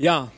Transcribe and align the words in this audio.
Ja, 0.00 0.32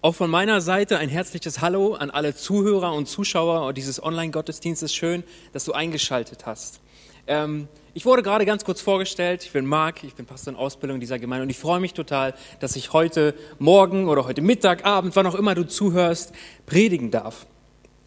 auch 0.00 0.16
von 0.16 0.28
meiner 0.28 0.60
Seite 0.60 0.98
ein 0.98 1.08
herzliches 1.08 1.60
Hallo 1.60 1.94
an 1.94 2.10
alle 2.10 2.34
Zuhörer 2.34 2.92
und 2.94 3.06
Zuschauer 3.06 3.72
dieses 3.72 4.02
Online-Gottesdienstes. 4.02 4.92
Schön, 4.92 5.22
dass 5.52 5.64
du 5.64 5.72
eingeschaltet 5.72 6.46
hast. 6.46 6.80
Ähm, 7.28 7.68
ich 7.92 8.06
wurde 8.06 8.24
gerade 8.24 8.44
ganz 8.44 8.64
kurz 8.64 8.80
vorgestellt. 8.80 9.44
Ich 9.44 9.52
bin 9.52 9.66
Marc, 9.66 10.02
ich 10.02 10.16
bin 10.16 10.26
Pastor 10.26 10.54
in 10.54 10.58
Ausbildung 10.58 10.98
dieser 10.98 11.20
Gemeinde 11.20 11.44
und 11.44 11.50
ich 11.50 11.58
freue 11.58 11.78
mich 11.78 11.94
total, 11.94 12.34
dass 12.58 12.74
ich 12.74 12.92
heute 12.92 13.36
Morgen 13.60 14.08
oder 14.08 14.24
heute 14.24 14.42
Mittag, 14.42 14.84
Abend, 14.84 15.14
wann 15.14 15.28
auch 15.28 15.36
immer 15.36 15.54
du 15.54 15.64
zuhörst, 15.64 16.32
predigen 16.66 17.12
darf. 17.12 17.46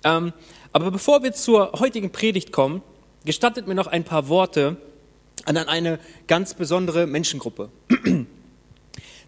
Ähm, 0.04 0.34
aber 0.74 0.92
bevor 0.92 1.24
wir 1.24 1.32
zur 1.32 1.72
heutigen 1.80 2.12
Predigt 2.12 2.52
kommen, 2.52 2.84
gestattet 3.24 3.66
mir 3.66 3.76
noch 3.76 3.88
ein 3.88 4.04
paar 4.04 4.28
Worte 4.28 4.76
an 5.46 5.56
eine 5.56 6.00
ganz 6.28 6.54
besondere 6.54 7.08
Menschengruppe. 7.08 7.70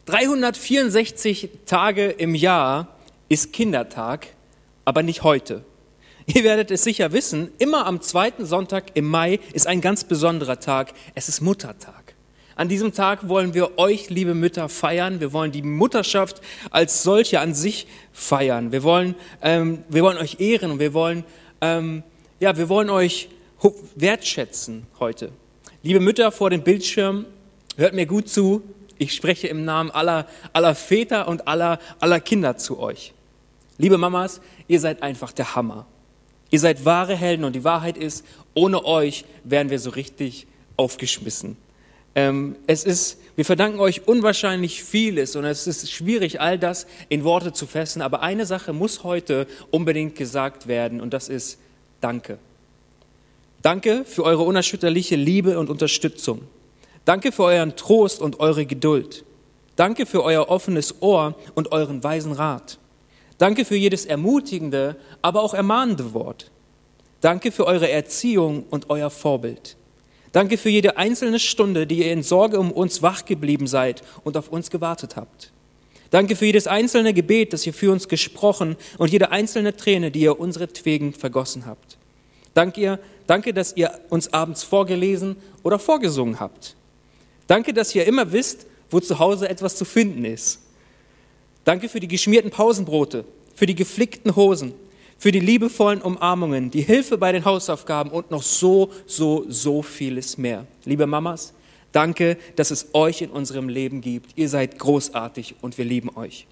364 0.09 1.49
Tage 1.67 2.07
im 2.09 2.33
Jahr 2.33 2.87
ist 3.27 3.53
Kindertag, 3.53 4.25
aber 4.83 5.03
nicht 5.03 5.21
heute. 5.21 5.63
Ihr 6.25 6.43
werdet 6.43 6.71
es 6.71 6.83
sicher 6.83 7.11
wissen, 7.11 7.51
immer 7.59 7.85
am 7.85 8.01
zweiten 8.01 8.47
Sonntag 8.47 8.95
im 8.95 9.05
Mai 9.05 9.39
ist 9.53 9.67
ein 9.67 9.81
ganz 9.81 10.03
besonderer 10.05 10.59
Tag. 10.59 10.93
Es 11.13 11.29
ist 11.29 11.41
Muttertag. 11.41 12.15
An 12.55 12.69
diesem 12.69 12.91
Tag 12.91 13.29
wollen 13.29 13.53
wir 13.53 13.77
euch, 13.77 14.09
liebe 14.09 14.33
Mütter, 14.33 14.67
feiern. 14.67 15.19
Wir 15.19 15.31
wollen 15.31 15.51
die 15.51 15.61
Mutterschaft 15.61 16.41
als 16.71 17.03
solche 17.03 17.39
an 17.39 17.53
sich 17.53 17.85
feiern. 18.11 18.71
Wir 18.71 18.81
wollen, 18.81 19.13
ähm, 19.43 19.83
wir 19.89 20.01
wollen 20.01 20.17
euch 20.17 20.39
ehren 20.39 20.71
und 20.71 20.79
wir 20.79 20.95
wollen, 20.95 21.23
ähm, 21.61 22.01
ja, 22.39 22.57
wir 22.57 22.67
wollen 22.67 22.89
euch 22.89 23.29
wertschätzen 23.95 24.87
heute. 24.99 25.31
Liebe 25.83 25.99
Mütter 25.99 26.31
vor 26.31 26.49
dem 26.49 26.63
Bildschirm, 26.63 27.25
hört 27.77 27.93
mir 27.93 28.07
gut 28.07 28.27
zu. 28.27 28.63
Ich 28.99 29.15
spreche 29.15 29.47
im 29.47 29.65
Namen 29.65 29.89
aller, 29.89 30.27
aller 30.53 30.75
Väter 30.75 31.27
und 31.27 31.47
aller, 31.47 31.79
aller 31.99 32.19
Kinder 32.19 32.57
zu 32.57 32.79
euch. 32.79 33.13
Liebe 33.77 33.97
Mamas, 33.97 34.41
ihr 34.67 34.79
seid 34.79 35.01
einfach 35.01 35.31
der 35.31 35.55
Hammer. 35.55 35.87
Ihr 36.51 36.59
seid 36.59 36.83
wahre 36.83 37.15
Helden 37.15 37.45
und 37.45 37.53
die 37.53 37.63
Wahrheit 37.63 37.97
ist, 37.97 38.25
ohne 38.53 38.83
euch 38.83 39.23
wären 39.45 39.69
wir 39.69 39.79
so 39.79 39.91
richtig 39.91 40.47
aufgeschmissen. 40.75 41.55
Ähm, 42.13 42.57
es 42.67 42.83
ist, 42.83 43.19
wir 43.37 43.45
verdanken 43.45 43.79
euch 43.79 44.05
unwahrscheinlich 44.05 44.83
vieles 44.83 45.37
und 45.37 45.45
es 45.45 45.65
ist 45.65 45.89
schwierig, 45.89 46.41
all 46.41 46.59
das 46.59 46.85
in 47.07 47.23
Worte 47.23 47.53
zu 47.53 47.67
fassen. 47.67 48.01
Aber 48.01 48.21
eine 48.21 48.45
Sache 48.45 48.73
muss 48.73 49.03
heute 49.05 49.47
unbedingt 49.71 50.15
gesagt 50.15 50.67
werden 50.67 50.99
und 50.99 51.13
das 51.13 51.29
ist 51.29 51.57
Danke. 52.01 52.37
Danke 53.61 54.03
für 54.05 54.23
eure 54.23 54.43
unerschütterliche 54.43 55.15
Liebe 55.15 55.57
und 55.57 55.69
Unterstützung. 55.69 56.41
Danke 57.05 57.31
für 57.31 57.43
euren 57.43 57.75
Trost 57.75 58.21
und 58.21 58.39
eure 58.39 58.65
Geduld. 58.65 59.23
Danke 59.75 60.05
für 60.05 60.23
euer 60.23 60.49
offenes 60.49 61.01
Ohr 61.01 61.35
und 61.55 61.71
euren 61.71 62.03
weisen 62.03 62.33
Rat. 62.33 62.79
Danke 63.37 63.63
für 63.63 63.77
jedes 63.77 64.05
ermutigende, 64.05 64.97
aber 65.21 65.41
auch 65.41 65.53
ermahnende 65.53 66.13
Wort. 66.13 66.51
Danke 67.21 67.51
für 67.51 67.65
eure 67.65 67.89
Erziehung 67.89 68.65
und 68.69 68.89
euer 68.89 69.09
Vorbild. 69.09 69.77
Danke 70.31 70.57
für 70.57 70.69
jede 70.69 70.97
einzelne 70.97 71.39
Stunde, 71.39 71.87
die 71.87 71.99
ihr 71.99 72.11
in 72.11 72.23
Sorge 72.23 72.59
um 72.59 72.71
uns 72.71 73.01
wach 73.01 73.25
geblieben 73.25 73.67
seid 73.67 74.03
und 74.23 74.37
auf 74.37 74.49
uns 74.49 74.69
gewartet 74.69 75.15
habt. 75.15 75.51
Danke 76.11 76.35
für 76.35 76.45
jedes 76.45 76.67
einzelne 76.67 77.13
Gebet, 77.13 77.53
das 77.53 77.65
ihr 77.65 77.73
für 77.73 77.91
uns 77.91 78.07
gesprochen 78.07 78.75
und 78.97 79.11
jede 79.11 79.31
einzelne 79.31 79.75
Träne, 79.75 80.11
die 80.11 80.21
ihr 80.21 80.39
unseretwegen 80.39 81.13
vergossen 81.13 81.65
habt. 81.65 81.97
Danke, 82.53 82.99
danke, 83.27 83.53
dass 83.53 83.75
ihr 83.75 83.91
uns 84.09 84.33
abends 84.33 84.63
vorgelesen 84.63 85.35
oder 85.63 85.79
vorgesungen 85.79 86.39
habt. 86.39 86.75
Danke, 87.49 87.73
dass 87.73 87.95
ihr 87.95 88.05
immer 88.05 88.31
wisst, 88.31 88.67
wo 88.91 88.99
zu 88.99 89.17
Hause 89.17 89.49
etwas 89.49 89.75
zu 89.75 89.83
finden 89.83 90.23
ist. 90.23 90.59
Danke 91.63 91.89
für 91.89 91.99
die 91.99 92.07
geschmierten 92.07 92.51
Pausenbrote, 92.51 93.25
für 93.55 93.65
die 93.65 93.73
geflickten 93.73 94.35
Hosen, 94.35 94.73
für 95.17 95.31
die 95.31 95.39
liebevollen 95.39 95.99
Umarmungen, 96.03 96.69
die 96.69 96.83
Hilfe 96.83 97.17
bei 97.17 97.31
den 97.31 97.45
Hausaufgaben 97.45 98.11
und 98.11 98.29
noch 98.29 98.43
so, 98.43 98.91
so, 99.07 99.45
so 99.49 99.81
vieles 99.81 100.37
mehr. 100.37 100.67
Liebe 100.85 101.07
Mamas, 101.07 101.53
danke, 101.91 102.37
dass 102.55 102.69
es 102.69 102.89
euch 102.93 103.23
in 103.23 103.31
unserem 103.31 103.67
Leben 103.67 104.01
gibt. 104.01 104.37
Ihr 104.37 104.47
seid 104.47 104.77
großartig 104.77 105.55
und 105.61 105.75
wir 105.79 105.85
lieben 105.85 106.15
euch. 106.15 106.45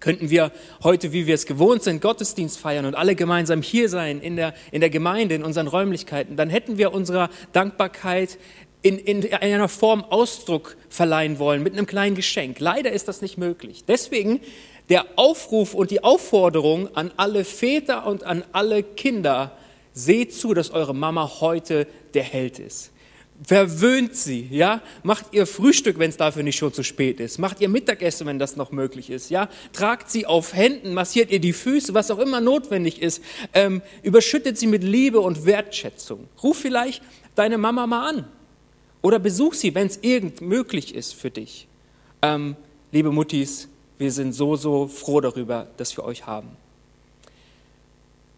Könnten 0.00 0.28
wir 0.28 0.50
heute, 0.82 1.12
wie 1.12 1.28
wir 1.28 1.36
es 1.36 1.46
gewohnt 1.46 1.84
sind, 1.84 2.00
Gottesdienst 2.00 2.58
feiern 2.58 2.84
und 2.84 2.96
alle 2.96 3.14
gemeinsam 3.14 3.62
hier 3.62 3.88
sein 3.88 4.20
in 4.20 4.34
der, 4.34 4.54
in 4.72 4.80
der 4.80 4.90
Gemeinde, 4.90 5.36
in 5.36 5.44
unseren 5.44 5.68
Räumlichkeiten, 5.68 6.36
dann 6.36 6.50
hätten 6.50 6.78
wir 6.78 6.92
unserer 6.92 7.30
Dankbarkeit 7.52 8.38
in, 8.82 8.98
in 8.98 9.32
einer 9.34 9.68
Form 9.68 10.04
Ausdruck 10.04 10.76
verleihen 10.88 11.38
wollen, 11.38 11.62
mit 11.62 11.74
einem 11.74 11.86
kleinen 11.86 12.16
Geschenk. 12.16 12.60
Leider 12.60 12.92
ist 12.92 13.08
das 13.08 13.22
nicht 13.22 13.38
möglich. 13.38 13.84
Deswegen 13.86 14.40
der 14.88 15.06
Aufruf 15.16 15.74
und 15.74 15.90
die 15.90 16.02
Aufforderung 16.02 16.94
an 16.96 17.12
alle 17.16 17.44
Väter 17.44 18.06
und 18.06 18.24
an 18.24 18.44
alle 18.52 18.82
Kinder, 18.82 19.56
seht 19.92 20.34
zu, 20.34 20.54
dass 20.54 20.70
eure 20.70 20.94
Mama 20.94 21.40
heute 21.40 21.86
der 22.14 22.22
Held 22.22 22.58
ist. 22.58 22.92
Verwöhnt 23.42 24.14
sie, 24.14 24.46
ja? 24.50 24.82
Macht 25.02 25.26
ihr 25.32 25.46
Frühstück, 25.46 25.98
wenn 25.98 26.10
es 26.10 26.18
dafür 26.18 26.42
nicht 26.42 26.58
schon 26.58 26.74
zu 26.74 26.82
spät 26.82 27.20
ist. 27.20 27.38
Macht 27.38 27.60
ihr 27.60 27.70
Mittagessen, 27.70 28.26
wenn 28.26 28.38
das 28.38 28.56
noch 28.56 28.70
möglich 28.70 29.08
ist, 29.08 29.30
ja? 29.30 29.48
Tragt 29.72 30.10
sie 30.10 30.26
auf 30.26 30.54
Händen, 30.54 30.92
massiert 30.92 31.30
ihr 31.30 31.40
die 31.40 31.54
Füße, 31.54 31.94
was 31.94 32.10
auch 32.10 32.18
immer 32.18 32.40
notwendig 32.40 33.00
ist. 33.00 33.22
Ähm, 33.54 33.80
überschüttet 34.02 34.58
sie 34.58 34.66
mit 34.66 34.84
Liebe 34.84 35.20
und 35.20 35.46
Wertschätzung. 35.46 36.28
Ruf 36.42 36.58
vielleicht 36.58 37.02
deine 37.34 37.56
Mama 37.56 37.86
mal 37.86 38.08
an 38.10 38.24
oder 39.02 39.18
besuch 39.18 39.54
sie, 39.54 39.74
wenn 39.74 39.86
es 39.86 39.98
irgend 40.02 40.40
möglich 40.40 40.94
ist 40.94 41.14
für 41.14 41.30
dich. 41.30 41.66
Ähm, 42.22 42.56
liebe 42.92 43.10
Muttis, 43.10 43.68
wir 43.98 44.12
sind 44.12 44.32
so, 44.32 44.56
so 44.56 44.88
froh 44.88 45.20
darüber, 45.20 45.66
dass 45.76 45.96
wir 45.96 46.04
euch 46.04 46.26
haben. 46.26 46.48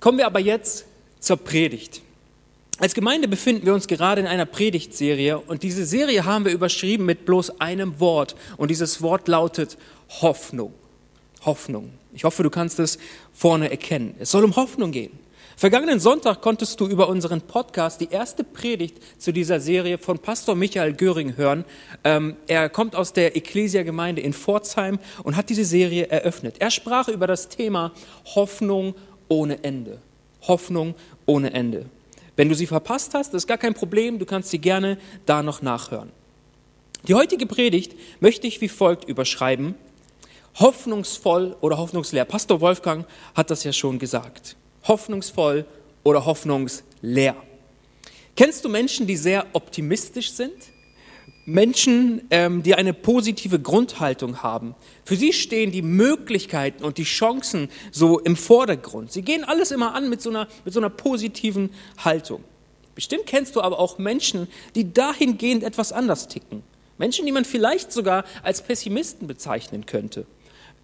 Kommen 0.01 0.19
wir 0.19 0.27
aber 0.27 0.41
jetzt 0.41 0.87
zur 1.21 1.37
Predigt. 1.37 2.03
Als 2.79 2.95
Gemeinde 2.95 3.29
befinden 3.29 3.67
wir 3.67 3.75
uns 3.75 3.87
gerade 3.87 4.21
in 4.21 4.27
einer 4.27 4.47
Predigtserie 4.47 5.39
und 5.39 5.63
diese 5.63 5.85
Serie 5.85 6.25
haben 6.25 6.45
wir 6.45 6.53
überschrieben 6.53 7.07
mit 7.07 7.27
bloß 7.27 7.61
einem 7.61 8.01
Wort 8.01 8.35
und 8.57 8.71
dieses 8.71 9.03
Wort 9.03 9.29
lautet 9.29 9.79
Hoffnung. 10.21 10.73
Hoffnung. 11.45 11.91
Ich 12.13 12.25
hoffe, 12.25 12.43
du 12.43 12.51
kannst 12.51 12.79
es 12.81 12.99
vorne 13.33 13.71
erkennen. 13.71 14.15
Es 14.19 14.31
soll 14.31 14.45
um 14.45 14.57
Hoffnung 14.57 14.91
gehen. 14.91 15.13
Vergangenen 15.57 16.01
Sonntag 16.01 16.41
konntest 16.41 16.81
du 16.81 16.87
über 16.87 17.09
unseren 17.09 17.41
Podcast 17.41 18.01
die 18.01 18.11
erste 18.11 18.43
Predigt 18.43 18.99
zu 19.19 19.33
dieser 19.33 19.61
Serie 19.61 19.99
von 19.99 20.19
Pastor 20.19 20.55
Michael 20.55 20.95
Göring 20.95 21.37
hören. 21.37 21.65
Ähm, 22.05 22.37
er 22.47 22.69
kommt 22.69 22.97
aus 22.97 23.13
der 23.13 23.37
Ecclesia-Gemeinde 23.37 24.23
in 24.23 24.33
Pforzheim 24.33 24.99
und 25.23 25.37
hat 25.37 25.51
diese 25.51 25.65
Serie 25.65 26.07
eröffnet. 26.07 26.57
Er 26.59 26.71
sprach 26.71 27.09
über 27.09 27.27
das 27.27 27.49
Thema 27.49 27.93
Hoffnung 28.35 28.95
ohne 29.29 29.63
Ende. 29.63 29.99
Hoffnung 30.49 30.95
ohne 31.27 31.53
Ende. 31.53 31.87
Wenn 32.35 32.49
du 32.49 32.55
sie 32.55 32.67
verpasst 32.67 33.15
hast, 33.15 33.35
ist 33.35 33.47
gar 33.47 33.59
kein 33.59 33.75
Problem, 33.75 34.19
du 34.19 34.25
kannst 34.25 34.51
sie 34.51 34.59
gerne 34.59 34.99
da 35.27 35.43
noch 35.43 35.61
nachhören. 35.63 36.11
Die 37.07 37.15
heutige 37.15 37.47
Predigt 37.47 37.95
möchte 38.21 38.47
ich 38.47 38.61
wie 38.61 38.69
folgt 38.69 39.09
überschreiben. 39.09 39.75
Hoffnungsvoll 40.59 41.57
oder 41.61 41.79
hoffnungsleer. 41.79 42.25
Pastor 42.25 42.61
Wolfgang 42.61 43.07
hat 43.35 43.51
das 43.51 43.65
ja 43.65 43.73
schon 43.73 43.99
gesagt 43.99 44.57
hoffnungsvoll 44.85 45.65
oder 46.03 46.25
hoffnungsleer. 46.25 47.37
Kennst 48.37 48.65
du 48.65 48.69
Menschen, 48.69 49.07
die 49.07 49.17
sehr 49.17 49.47
optimistisch 49.53 50.33
sind? 50.33 50.55
Menschen, 51.45 52.23
ähm, 52.31 52.63
die 52.63 52.75
eine 52.77 52.95
positive 52.95 53.59
Grundhaltung 53.59 54.43
haben. 54.43 54.77
Für 55.05 55.17
sie 55.17 55.33
stehen 55.33 55.73
die 55.73 55.83
Möglichkeiten 55.83 56.85
und 56.85 56.99
die 56.99 57.05
Chancen 57.05 57.69
so 57.91 58.21
im 58.21 58.37
Vordergrund. 58.37 59.11
Sie 59.11 59.23
gehen 59.23 59.43
alles 59.43 59.73
immer 59.73 59.95
an 59.95 60.09
mit 60.09 60.23
so 60.23 60.31
einer, 60.31 60.47
mit 60.65 60.73
so 60.73 60.79
einer 60.79 60.91
positiven 60.91 61.71
Haltung. 61.99 62.45
Bestimmt 62.95 63.27
kennst 63.27 63.57
du 63.57 63.61
aber 63.61 63.81
auch 63.81 63.99
Menschen, 63.99 64.47
die 64.75 64.93
dahingehend 64.93 65.65
etwas 65.65 65.93
anders 65.93 66.29
ticken. 66.29 66.63
Menschen, 66.97 67.27
die 67.27 67.33
man 67.33 67.45
vielleicht 67.45 67.91
sogar 67.91 68.25
als 68.43 68.63
Pessimisten 68.63 69.27
bezeichnen 69.27 69.87
könnte. 69.87 70.27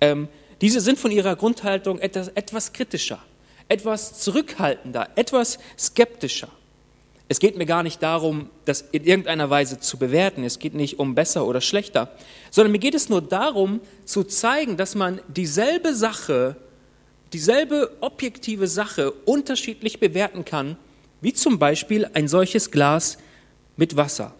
Ähm, 0.00 0.26
diese 0.60 0.80
sind 0.80 0.98
von 0.98 1.12
ihrer 1.12 1.36
Grundhaltung 1.36 2.00
etwas, 2.00 2.28
etwas 2.28 2.72
kritischer 2.72 3.22
etwas 3.68 4.20
zurückhaltender, 4.20 5.08
etwas 5.16 5.58
skeptischer. 5.78 6.48
Es 7.30 7.40
geht 7.40 7.58
mir 7.58 7.66
gar 7.66 7.82
nicht 7.82 8.02
darum, 8.02 8.48
das 8.64 8.80
in 8.92 9.04
irgendeiner 9.04 9.50
Weise 9.50 9.78
zu 9.78 9.98
bewerten. 9.98 10.44
Es 10.44 10.58
geht 10.58 10.74
nicht 10.74 10.98
um 10.98 11.14
besser 11.14 11.46
oder 11.46 11.60
schlechter, 11.60 12.10
sondern 12.50 12.72
mir 12.72 12.78
geht 12.78 12.94
es 12.94 13.10
nur 13.10 13.20
darum, 13.20 13.80
zu 14.06 14.24
zeigen, 14.24 14.78
dass 14.78 14.94
man 14.94 15.20
dieselbe 15.28 15.94
Sache, 15.94 16.56
dieselbe 17.34 17.94
objektive 18.00 18.66
Sache 18.66 19.12
unterschiedlich 19.26 20.00
bewerten 20.00 20.46
kann, 20.46 20.78
wie 21.20 21.34
zum 21.34 21.58
Beispiel 21.58 22.08
ein 22.14 22.28
solches 22.28 22.70
Glas 22.70 23.18
mit 23.76 23.96
Wasser. 23.96 24.34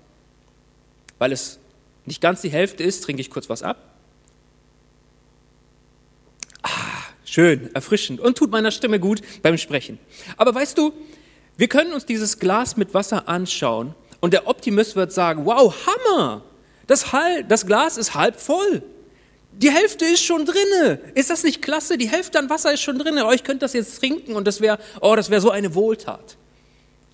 Weil 1.19 1.32
es 1.32 1.58
nicht 2.06 2.22
ganz 2.22 2.40
die 2.40 2.50
Hälfte 2.50 2.84
ist, 2.84 3.04
trinke 3.04 3.20
ich 3.20 3.28
kurz 3.28 3.50
was 3.50 3.62
ab. 3.62 3.88
Schön, 7.38 7.73
erfrischend 7.73 8.19
und 8.19 8.37
tut 8.37 8.50
meiner 8.50 8.73
Stimme 8.73 8.99
gut 8.99 9.23
beim 9.43 9.58
Sprechen. 9.58 10.00
Aber 10.37 10.52
weißt 10.52 10.76
du, 10.76 10.93
wir 11.56 11.69
können 11.69 11.93
uns 11.93 12.05
dieses 12.05 12.40
Glas 12.40 12.76
mit 12.76 12.94
Wasser 12.94 13.29
anschauen 13.29 13.94
und 14.19 14.32
der 14.32 14.49
Optimist 14.49 14.96
wird 14.96 15.12
sagen, 15.12 15.46
wow, 15.46 15.73
Hammer, 15.87 16.43
das, 16.88 17.06
das 17.49 17.64
Glas 17.64 17.96
ist 17.96 18.17
halb 18.17 18.40
voll. 18.40 18.82
Die 19.52 19.70
Hälfte 19.70 20.05
ist 20.05 20.25
schon 20.25 20.46
drinne. 20.46 20.99
Ist 21.14 21.31
das 21.31 21.44
nicht 21.44 21.62
klasse? 21.62 21.96
Die 21.96 22.08
Hälfte 22.08 22.40
an 22.40 22.50
Wasser 22.50 22.73
ist 22.73 22.81
schon 22.81 22.99
drinne. 22.99 23.25
Euch 23.25 23.44
könnt 23.44 23.62
das 23.62 23.73
jetzt 23.73 24.00
trinken 24.00 24.34
und 24.34 24.44
das 24.44 24.61
wäre, 24.61 24.81
oh, 25.00 25.14
das 25.14 25.31
wäre 25.31 25.41
so 25.41 25.52
eine 25.52 25.76
Wohltat. 25.76 26.37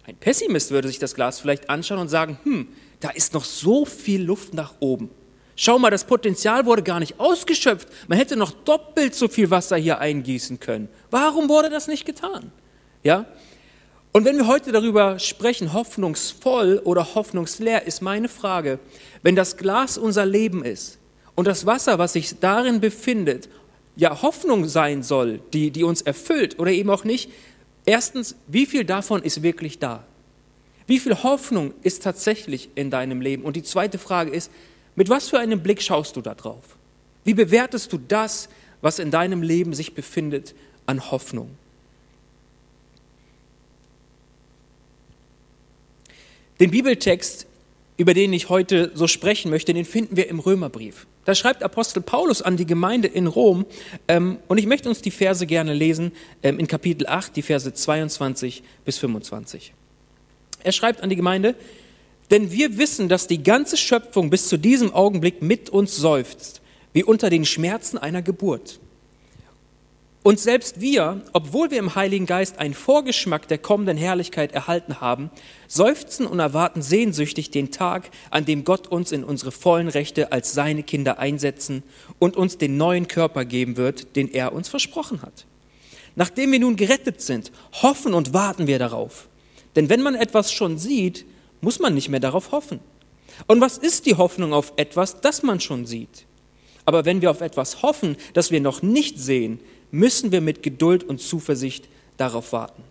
Ein 0.06 0.16
Pessimist 0.16 0.70
würde 0.70 0.88
sich 0.88 0.98
das 0.98 1.14
Glas 1.14 1.38
vielleicht 1.38 1.68
anschauen 1.68 1.98
und 1.98 2.08
sagen, 2.08 2.38
hm, 2.44 2.68
da 3.00 3.10
ist 3.10 3.34
noch 3.34 3.44
so 3.44 3.84
viel 3.84 4.22
Luft 4.22 4.54
nach 4.54 4.72
oben. 4.80 5.10
Schau 5.56 5.78
mal, 5.78 5.90
das 5.90 6.04
Potenzial 6.04 6.66
wurde 6.66 6.82
gar 6.82 6.98
nicht 6.98 7.20
ausgeschöpft. 7.20 7.88
Man 8.08 8.18
hätte 8.18 8.36
noch 8.36 8.50
doppelt 8.50 9.14
so 9.14 9.28
viel 9.28 9.50
Wasser 9.50 9.76
hier 9.76 9.98
eingießen 9.98 10.58
können. 10.58 10.88
Warum 11.10 11.48
wurde 11.48 11.70
das 11.70 11.86
nicht 11.86 12.04
getan? 12.04 12.50
Ja? 13.02 13.26
Und 14.12 14.24
wenn 14.24 14.36
wir 14.36 14.46
heute 14.46 14.72
darüber 14.72 15.18
sprechen, 15.18 15.72
hoffnungsvoll 15.72 16.80
oder 16.84 17.14
hoffnungsleer, 17.14 17.86
ist 17.86 18.00
meine 18.00 18.28
Frage, 18.28 18.78
wenn 19.22 19.36
das 19.36 19.56
Glas 19.56 19.98
unser 19.98 20.26
Leben 20.26 20.64
ist 20.64 20.98
und 21.34 21.46
das 21.46 21.66
Wasser, 21.66 21.98
was 21.98 22.12
sich 22.12 22.38
darin 22.38 22.80
befindet, 22.80 23.48
ja 23.96 24.22
Hoffnung 24.22 24.66
sein 24.66 25.02
soll, 25.02 25.40
die, 25.52 25.70
die 25.70 25.84
uns 25.84 26.02
erfüllt 26.02 26.58
oder 26.58 26.70
eben 26.70 26.90
auch 26.90 27.04
nicht, 27.04 27.30
erstens, 27.86 28.36
wie 28.46 28.66
viel 28.66 28.84
davon 28.84 29.22
ist 29.22 29.42
wirklich 29.42 29.78
da? 29.78 30.04
Wie 30.86 30.98
viel 30.98 31.22
Hoffnung 31.22 31.72
ist 31.82 32.02
tatsächlich 32.02 32.68
in 32.74 32.90
deinem 32.90 33.20
Leben? 33.20 33.42
Und 33.42 33.56
die 33.56 33.62
zweite 33.62 33.98
Frage 33.98 34.30
ist, 34.30 34.50
mit 34.96 35.08
was 35.08 35.28
für 35.28 35.38
einem 35.38 35.62
Blick 35.62 35.82
schaust 35.82 36.16
du 36.16 36.20
da 36.20 36.34
drauf? 36.34 36.76
Wie 37.24 37.34
bewertest 37.34 37.92
du 37.92 37.98
das, 37.98 38.48
was 38.80 38.98
in 38.98 39.10
deinem 39.10 39.42
Leben 39.42 39.74
sich 39.74 39.94
befindet 39.94 40.54
an 40.86 41.10
Hoffnung? 41.10 41.50
Den 46.60 46.70
Bibeltext, 46.70 47.46
über 47.96 48.14
den 48.14 48.32
ich 48.32 48.48
heute 48.48 48.92
so 48.94 49.08
sprechen 49.08 49.50
möchte, 49.50 49.74
den 49.74 49.84
finden 49.84 50.16
wir 50.16 50.28
im 50.28 50.38
Römerbrief. 50.38 51.06
Da 51.24 51.34
schreibt 51.34 51.62
Apostel 51.62 52.02
Paulus 52.02 52.42
an 52.42 52.56
die 52.56 52.66
Gemeinde 52.66 53.08
in 53.08 53.26
Rom 53.26 53.66
ähm, 54.08 54.38
und 54.46 54.58
ich 54.58 54.66
möchte 54.66 54.88
uns 54.88 55.00
die 55.00 55.10
Verse 55.10 55.46
gerne 55.46 55.72
lesen 55.72 56.12
ähm, 56.42 56.58
in 56.58 56.66
Kapitel 56.66 57.06
8, 57.06 57.34
die 57.34 57.42
Verse 57.42 57.72
22 57.72 58.62
bis 58.84 58.98
25. 58.98 59.72
Er 60.62 60.72
schreibt 60.72 61.02
an 61.02 61.10
die 61.10 61.16
Gemeinde, 61.16 61.54
denn 62.30 62.50
wir 62.50 62.78
wissen, 62.78 63.08
dass 63.08 63.26
die 63.26 63.42
ganze 63.42 63.76
Schöpfung 63.76 64.30
bis 64.30 64.48
zu 64.48 64.56
diesem 64.56 64.92
Augenblick 64.94 65.42
mit 65.42 65.70
uns 65.70 65.96
seufzt, 65.96 66.62
wie 66.92 67.04
unter 67.04 67.30
den 67.30 67.44
Schmerzen 67.44 67.98
einer 67.98 68.22
Geburt. 68.22 68.80
Und 70.24 70.40
selbst 70.40 70.80
wir, 70.80 71.20
obwohl 71.34 71.70
wir 71.70 71.78
im 71.78 71.96
Heiligen 71.96 72.24
Geist 72.24 72.58
einen 72.58 72.72
Vorgeschmack 72.72 73.46
der 73.46 73.58
kommenden 73.58 73.98
Herrlichkeit 73.98 74.52
erhalten 74.52 75.02
haben, 75.02 75.30
seufzen 75.68 76.26
und 76.26 76.40
erwarten 76.40 76.80
sehnsüchtig 76.80 77.50
den 77.50 77.70
Tag, 77.70 78.08
an 78.30 78.46
dem 78.46 78.64
Gott 78.64 78.86
uns 78.86 79.12
in 79.12 79.22
unsere 79.22 79.52
vollen 79.52 79.88
Rechte 79.88 80.32
als 80.32 80.54
seine 80.54 80.82
Kinder 80.82 81.18
einsetzen 81.18 81.82
und 82.18 82.38
uns 82.38 82.56
den 82.56 82.78
neuen 82.78 83.06
Körper 83.06 83.44
geben 83.44 83.76
wird, 83.76 84.16
den 84.16 84.32
er 84.32 84.54
uns 84.54 84.70
versprochen 84.70 85.20
hat. 85.20 85.44
Nachdem 86.16 86.52
wir 86.52 86.60
nun 86.60 86.76
gerettet 86.76 87.20
sind, 87.20 87.52
hoffen 87.82 88.14
und 88.14 88.32
warten 88.32 88.66
wir 88.66 88.78
darauf. 88.78 89.28
Denn 89.76 89.90
wenn 89.90 90.00
man 90.00 90.14
etwas 90.14 90.52
schon 90.52 90.78
sieht, 90.78 91.26
muss 91.64 91.80
man 91.80 91.94
nicht 91.94 92.08
mehr 92.08 92.20
darauf 92.20 92.52
hoffen. 92.52 92.80
Und 93.46 93.60
was 93.60 93.78
ist 93.78 94.06
die 94.06 94.14
Hoffnung 94.14 94.52
auf 94.52 94.72
etwas, 94.76 95.20
das 95.20 95.42
man 95.42 95.58
schon 95.58 95.86
sieht? 95.86 96.26
Aber 96.84 97.04
wenn 97.04 97.20
wir 97.22 97.30
auf 97.30 97.40
etwas 97.40 97.82
hoffen, 97.82 98.16
das 98.34 98.50
wir 98.50 98.60
noch 98.60 98.82
nicht 98.82 99.18
sehen, 99.18 99.58
müssen 99.90 100.30
wir 100.30 100.40
mit 100.40 100.62
Geduld 100.62 101.02
und 101.02 101.20
Zuversicht 101.20 101.88
darauf 102.16 102.52
warten. 102.52 102.82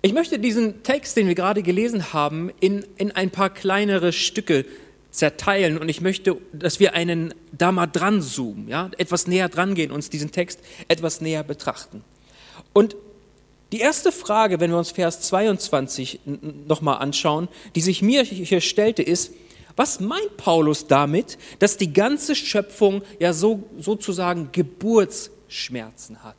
Ich 0.00 0.12
möchte 0.12 0.38
diesen 0.38 0.82
Text, 0.84 1.16
den 1.16 1.26
wir 1.26 1.34
gerade 1.34 1.62
gelesen 1.62 2.12
haben, 2.12 2.50
in, 2.60 2.86
in 2.96 3.10
ein 3.12 3.30
paar 3.30 3.50
kleinere 3.50 4.12
Stücke 4.12 4.64
zerteilen 5.10 5.78
und 5.78 5.88
ich 5.88 6.00
möchte, 6.00 6.36
dass 6.52 6.78
wir 6.78 6.94
einen 6.94 7.34
da 7.50 7.72
mal 7.72 7.86
dran 7.86 8.22
zoomen, 8.22 8.68
ja, 8.68 8.90
etwas 8.98 9.26
näher 9.26 9.48
dran 9.48 9.74
gehen, 9.74 9.90
uns 9.90 10.10
diesen 10.10 10.30
Text 10.30 10.60
etwas 10.86 11.20
näher 11.20 11.42
betrachten. 11.42 12.04
Und 12.72 12.94
die 13.72 13.80
erste 13.80 14.12
Frage, 14.12 14.60
wenn 14.60 14.70
wir 14.70 14.78
uns 14.78 14.92
Vers 14.92 15.20
22 15.22 16.20
nochmal 16.66 16.98
anschauen, 16.98 17.48
die 17.74 17.80
sich 17.80 18.00
mir 18.00 18.22
hier 18.22 18.60
stellte, 18.60 19.02
ist, 19.02 19.32
was 19.76 20.00
meint 20.00 20.36
Paulus 20.36 20.86
damit, 20.86 21.38
dass 21.58 21.76
die 21.76 21.92
ganze 21.92 22.34
Schöpfung 22.34 23.02
ja 23.20 23.32
so, 23.32 23.62
sozusagen 23.78 24.50
Geburtsschmerzen 24.52 26.24
hat? 26.24 26.36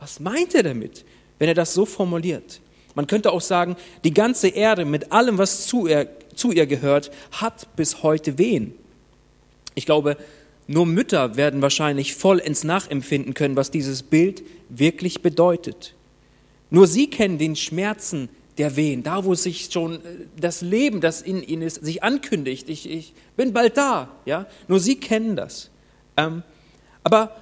Was 0.00 0.18
meint 0.18 0.54
er 0.54 0.62
damit, 0.62 1.04
wenn 1.38 1.48
er 1.48 1.54
das 1.54 1.74
so 1.74 1.86
formuliert? 1.86 2.60
Man 2.94 3.06
könnte 3.06 3.32
auch 3.32 3.42
sagen, 3.42 3.76
die 4.04 4.14
ganze 4.14 4.48
Erde 4.48 4.84
mit 4.86 5.12
allem, 5.12 5.36
was 5.36 5.66
zu 5.66 5.86
ihr, 5.86 6.08
zu 6.34 6.52
ihr 6.52 6.66
gehört, 6.66 7.10
hat 7.32 7.76
bis 7.76 8.02
heute 8.02 8.38
Wehen. 8.38 8.74
Ich 9.74 9.84
glaube, 9.84 10.16
nur 10.66 10.86
Mütter 10.86 11.36
werden 11.36 11.60
wahrscheinlich 11.60 12.14
voll 12.14 12.38
ins 12.38 12.64
Nachempfinden 12.64 13.34
können, 13.34 13.56
was 13.56 13.70
dieses 13.70 14.02
Bild 14.02 14.42
wirklich 14.70 15.20
bedeutet. 15.20 15.95
Nur 16.70 16.86
sie 16.86 17.08
kennen 17.08 17.38
den 17.38 17.56
Schmerzen 17.56 18.28
der 18.58 18.76
Wehen, 18.76 19.02
da 19.02 19.24
wo 19.24 19.34
sich 19.34 19.68
schon 19.70 19.96
äh, 19.96 19.98
das 20.38 20.62
Leben, 20.62 21.00
das 21.00 21.22
in 21.22 21.42
ihnen 21.42 21.62
ist, 21.62 21.84
sich 21.84 22.02
ankündigt. 22.02 22.68
Ich, 22.68 22.88
ich 22.90 23.12
bin 23.36 23.52
bald 23.52 23.76
da. 23.76 24.08
Ja? 24.24 24.46
Nur 24.68 24.80
sie 24.80 24.96
kennen 24.96 25.36
das. 25.36 25.70
Ähm, 26.16 26.42
aber 27.04 27.36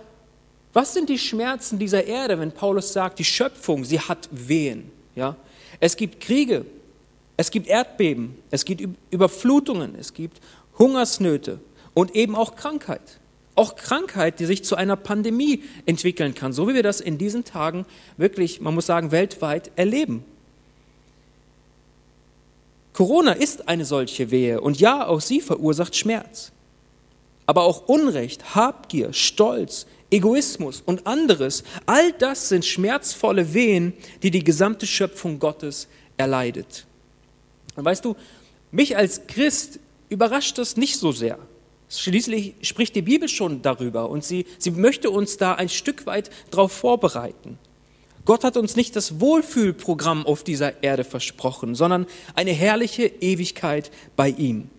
was 0.72 0.92
sind 0.92 1.08
die 1.08 1.18
Schmerzen 1.18 1.78
dieser 1.78 2.04
Erde, 2.04 2.38
wenn 2.38 2.50
Paulus 2.50 2.92
sagt, 2.92 3.18
die 3.20 3.24
Schöpfung, 3.24 3.84
sie 3.84 4.00
hat 4.00 4.28
Wehen? 4.32 4.90
Ja? 5.14 5.36
Es 5.78 5.96
gibt 5.96 6.20
Kriege, 6.20 6.66
es 7.36 7.50
gibt 7.50 7.68
Erdbeben, 7.68 8.36
es 8.50 8.64
gibt 8.64 8.82
Überflutungen, 9.10 9.94
es 9.98 10.12
gibt 10.12 10.40
Hungersnöte 10.78 11.60
und 11.94 12.14
eben 12.16 12.34
auch 12.34 12.56
Krankheit. 12.56 13.20
Auch 13.54 13.76
Krankheit, 13.76 14.40
die 14.40 14.46
sich 14.46 14.64
zu 14.64 14.76
einer 14.76 14.96
Pandemie 14.96 15.62
entwickeln 15.86 16.34
kann, 16.34 16.52
so 16.52 16.68
wie 16.68 16.74
wir 16.74 16.82
das 16.82 17.00
in 17.00 17.18
diesen 17.18 17.44
Tagen 17.44 17.86
wirklich, 18.16 18.60
man 18.60 18.74
muss 18.74 18.86
sagen, 18.86 19.12
weltweit 19.12 19.70
erleben. 19.76 20.24
Corona 22.92 23.32
ist 23.32 23.68
eine 23.68 23.84
solche 23.84 24.30
Wehe 24.30 24.60
und 24.60 24.80
ja, 24.80 25.06
auch 25.06 25.20
sie 25.20 25.40
verursacht 25.40 25.96
Schmerz. 25.96 26.52
Aber 27.46 27.64
auch 27.64 27.88
Unrecht, 27.88 28.54
Habgier, 28.54 29.12
Stolz, 29.12 29.86
Egoismus 30.10 30.80
und 30.84 31.06
anderes, 31.06 31.64
all 31.86 32.12
das 32.12 32.48
sind 32.48 32.64
schmerzvolle 32.64 33.52
Wehen, 33.52 33.92
die 34.22 34.30
die 34.30 34.44
gesamte 34.44 34.86
Schöpfung 34.86 35.40
Gottes 35.40 35.88
erleidet. 36.16 36.86
Und 37.74 37.84
weißt 37.84 38.04
du, 38.04 38.14
mich 38.70 38.96
als 38.96 39.26
Christ 39.26 39.80
überrascht 40.08 40.58
das 40.58 40.76
nicht 40.76 40.96
so 40.96 41.10
sehr. 41.10 41.38
Schließlich 42.00 42.54
spricht 42.62 42.94
die 42.94 43.02
Bibel 43.02 43.28
schon 43.28 43.62
darüber 43.62 44.10
und 44.10 44.24
sie, 44.24 44.46
sie 44.58 44.70
möchte 44.70 45.10
uns 45.10 45.36
da 45.36 45.54
ein 45.54 45.68
Stück 45.68 46.06
weit 46.06 46.30
darauf 46.50 46.72
vorbereiten. 46.72 47.58
Gott 48.24 48.44
hat 48.44 48.56
uns 48.56 48.74
nicht 48.74 48.96
das 48.96 49.20
Wohlfühlprogramm 49.20 50.26
auf 50.26 50.44
dieser 50.44 50.82
Erde 50.82 51.04
versprochen, 51.04 51.74
sondern 51.74 52.06
eine 52.34 52.52
herrliche 52.52 53.06
Ewigkeit 53.06 53.90
bei 54.16 54.30
ihm. 54.30 54.70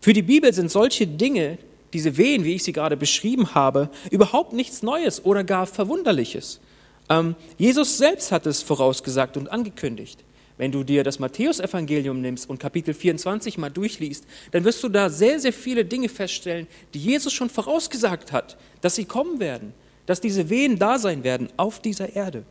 Für 0.00 0.12
die 0.12 0.22
Bibel 0.22 0.52
sind 0.52 0.70
solche 0.70 1.06
Dinge, 1.06 1.58
diese 1.92 2.16
Wehen, 2.16 2.44
wie 2.44 2.54
ich 2.54 2.64
sie 2.64 2.72
gerade 2.72 2.96
beschrieben 2.96 3.54
habe, 3.54 3.88
überhaupt 4.10 4.52
nichts 4.52 4.82
Neues 4.82 5.24
oder 5.24 5.44
gar 5.44 5.66
Verwunderliches. 5.66 6.60
Ähm, 7.08 7.36
Jesus 7.56 7.98
selbst 7.98 8.32
hat 8.32 8.46
es 8.46 8.62
vorausgesagt 8.62 9.36
und 9.36 9.48
angekündigt. 9.48 10.24
Wenn 10.56 10.70
du 10.70 10.84
dir 10.84 11.02
das 11.02 11.18
Matthäusevangelium 11.18 12.20
nimmst 12.20 12.48
und 12.48 12.60
Kapitel 12.60 12.94
24 12.94 13.58
mal 13.58 13.70
durchliest, 13.70 14.24
dann 14.52 14.64
wirst 14.64 14.82
du 14.84 14.88
da 14.88 15.10
sehr, 15.10 15.40
sehr 15.40 15.52
viele 15.52 15.84
Dinge 15.84 16.08
feststellen, 16.08 16.68
die 16.94 17.00
Jesus 17.00 17.32
schon 17.32 17.50
vorausgesagt 17.50 18.30
hat, 18.30 18.56
dass 18.80 18.94
sie 18.94 19.04
kommen 19.04 19.40
werden, 19.40 19.74
dass 20.06 20.20
diese 20.20 20.50
Wehen 20.50 20.78
da 20.78 20.98
sein 20.98 21.24
werden 21.24 21.48
auf 21.56 21.80
dieser 21.80 22.14
Erde. 22.14 22.44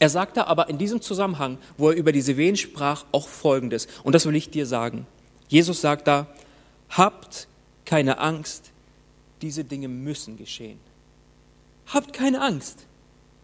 Er 0.00 0.08
sagte 0.08 0.48
aber 0.48 0.68
in 0.68 0.78
diesem 0.78 1.00
Zusammenhang, 1.00 1.58
wo 1.78 1.90
er 1.90 1.96
über 1.96 2.10
diese 2.10 2.36
Wehen 2.36 2.56
sprach, 2.56 3.04
auch 3.12 3.28
Folgendes. 3.28 3.86
Und 4.02 4.14
das 4.14 4.26
will 4.26 4.34
ich 4.34 4.50
dir 4.50 4.66
sagen. 4.66 5.06
Jesus 5.48 5.80
sagt 5.80 6.08
da, 6.08 6.26
habt 6.90 7.46
keine 7.84 8.18
Angst, 8.18 8.72
diese 9.42 9.62
Dinge 9.62 9.86
müssen 9.86 10.36
geschehen. 10.36 10.80
Habt 11.86 12.12
keine 12.12 12.40
Angst, 12.40 12.86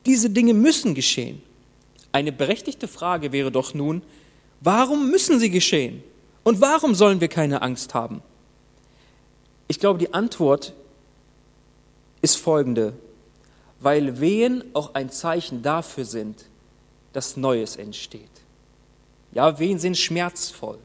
diese 0.07 0.31
Dinge 0.31 0.55
müssen 0.55 0.95
geschehen. 0.95 1.43
Eine 2.13 2.33
berechtigte 2.33 2.89
Frage 2.89 3.33
wäre 3.33 3.53
doch 3.53 3.75
nun, 3.75 4.03
warum 4.61 5.11
müssen 5.11 5.39
sie 5.39 5.51
geschehen? 5.51 6.03
Und 6.43 6.61
warum 6.61 6.95
sollen 6.95 7.21
wir 7.21 7.29
keine 7.29 7.63
Angst 7.63 7.95
haben? 7.95 8.23
Ich 9.69 9.79
glaube, 9.79 9.99
die 9.99 10.13
Antwort 10.13 10.75
ist 12.23 12.37
folgende, 12.37 12.95
weil 13.79 14.21
Wehen 14.21 14.65
auch 14.73 14.95
ein 14.95 15.11
Zeichen 15.11 15.63
dafür 15.63 16.05
sind, 16.05 16.47
dass 17.13 17.37
Neues 17.37 17.77
entsteht. 17.77 18.29
Ja, 19.33 19.59
Wehen 19.59 19.79
sind 19.79 19.97
schmerzvoll. 19.97 20.79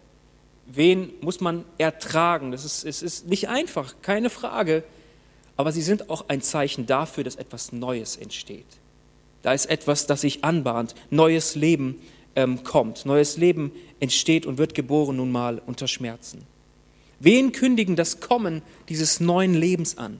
Wehen 0.68 1.12
muss 1.22 1.42
man 1.42 1.66
ertragen. 1.78 2.52
Das 2.52 2.66
ist, 2.66 2.86
es 2.86 3.02
ist 3.02 3.28
nicht 3.28 3.50
einfach, 3.50 3.96
keine 4.02 4.30
Frage. 4.30 4.84
Aber 5.58 5.72
sie 5.72 5.82
sind 5.82 6.10
auch 6.10 6.26
ein 6.28 6.42
Zeichen 6.42 6.86
dafür, 6.86 7.24
dass 7.24 7.36
etwas 7.36 7.72
Neues 7.72 8.18
entsteht. 8.18 8.66
Da 9.46 9.54
ist 9.54 9.68
etwas, 9.68 10.08
das 10.08 10.22
sich 10.22 10.44
anbahnt. 10.44 10.96
Neues 11.12 11.54
Leben 11.54 12.02
ähm, 12.36 12.64
kommt. 12.64 13.06
Neues 13.06 13.38
Leben 13.38 13.72
entsteht 14.00 14.48
und 14.48 14.58
wird 14.58 14.74
geboren 14.74 15.18
nun 15.18 15.32
mal 15.32 15.62
unter 15.68 15.88
Schmerzen. 15.88 16.42
Wehen 17.20 17.52
kündigen 17.52 17.96
das 17.96 18.20
Kommen 18.20 18.64
dieses 18.90 19.20
neuen 19.20 19.54
Lebens 19.54 20.00
an. 20.00 20.20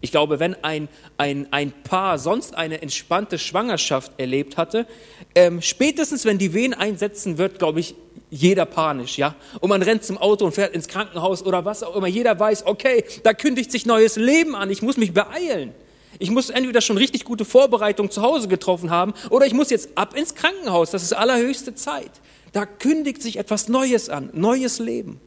Ich 0.00 0.10
glaube, 0.10 0.40
wenn 0.40 0.56
ein, 0.64 0.88
ein, 1.16 1.46
ein 1.52 1.70
Paar 1.84 2.18
sonst 2.18 2.56
eine 2.56 2.82
entspannte 2.82 3.38
Schwangerschaft 3.38 4.18
erlebt 4.18 4.56
hatte, 4.56 4.88
ähm, 5.36 5.62
spätestens 5.62 6.24
wenn 6.24 6.38
die 6.38 6.52
Wehen 6.52 6.74
einsetzen, 6.74 7.38
wird, 7.38 7.60
glaube 7.60 7.78
ich, 7.78 7.94
jeder 8.30 8.66
panisch, 8.66 9.16
ja? 9.16 9.36
Und 9.60 9.68
man 9.68 9.80
rennt 9.80 10.02
zum 10.02 10.18
Auto 10.18 10.44
und 10.44 10.50
fährt 10.50 10.74
ins 10.74 10.88
Krankenhaus 10.88 11.46
oder 11.46 11.64
was 11.64 11.84
auch 11.84 11.94
immer. 11.94 12.08
Jeder 12.08 12.36
weiß, 12.36 12.66
okay, 12.66 13.04
da 13.22 13.32
kündigt 13.32 13.70
sich 13.70 13.86
neues 13.86 14.16
Leben 14.16 14.56
an. 14.56 14.70
Ich 14.70 14.82
muss 14.82 14.96
mich 14.96 15.14
beeilen. 15.14 15.72
Ich 16.18 16.30
muss 16.30 16.50
entweder 16.50 16.80
schon 16.80 16.98
richtig 16.98 17.24
gute 17.24 17.44
Vorbereitung 17.44 18.10
zu 18.10 18.22
Hause 18.22 18.48
getroffen 18.48 18.90
haben 18.90 19.14
oder 19.30 19.46
ich 19.46 19.54
muss 19.54 19.70
jetzt 19.70 19.90
ab 19.96 20.16
ins 20.16 20.34
Krankenhaus. 20.34 20.90
Das 20.90 21.02
ist 21.02 21.12
allerhöchste 21.12 21.74
Zeit. 21.74 22.10
Da 22.52 22.64
kündigt 22.64 23.22
sich 23.22 23.38
etwas 23.38 23.68
Neues 23.68 24.08
an, 24.08 24.30
neues 24.32 24.78
Leben. 24.78 25.20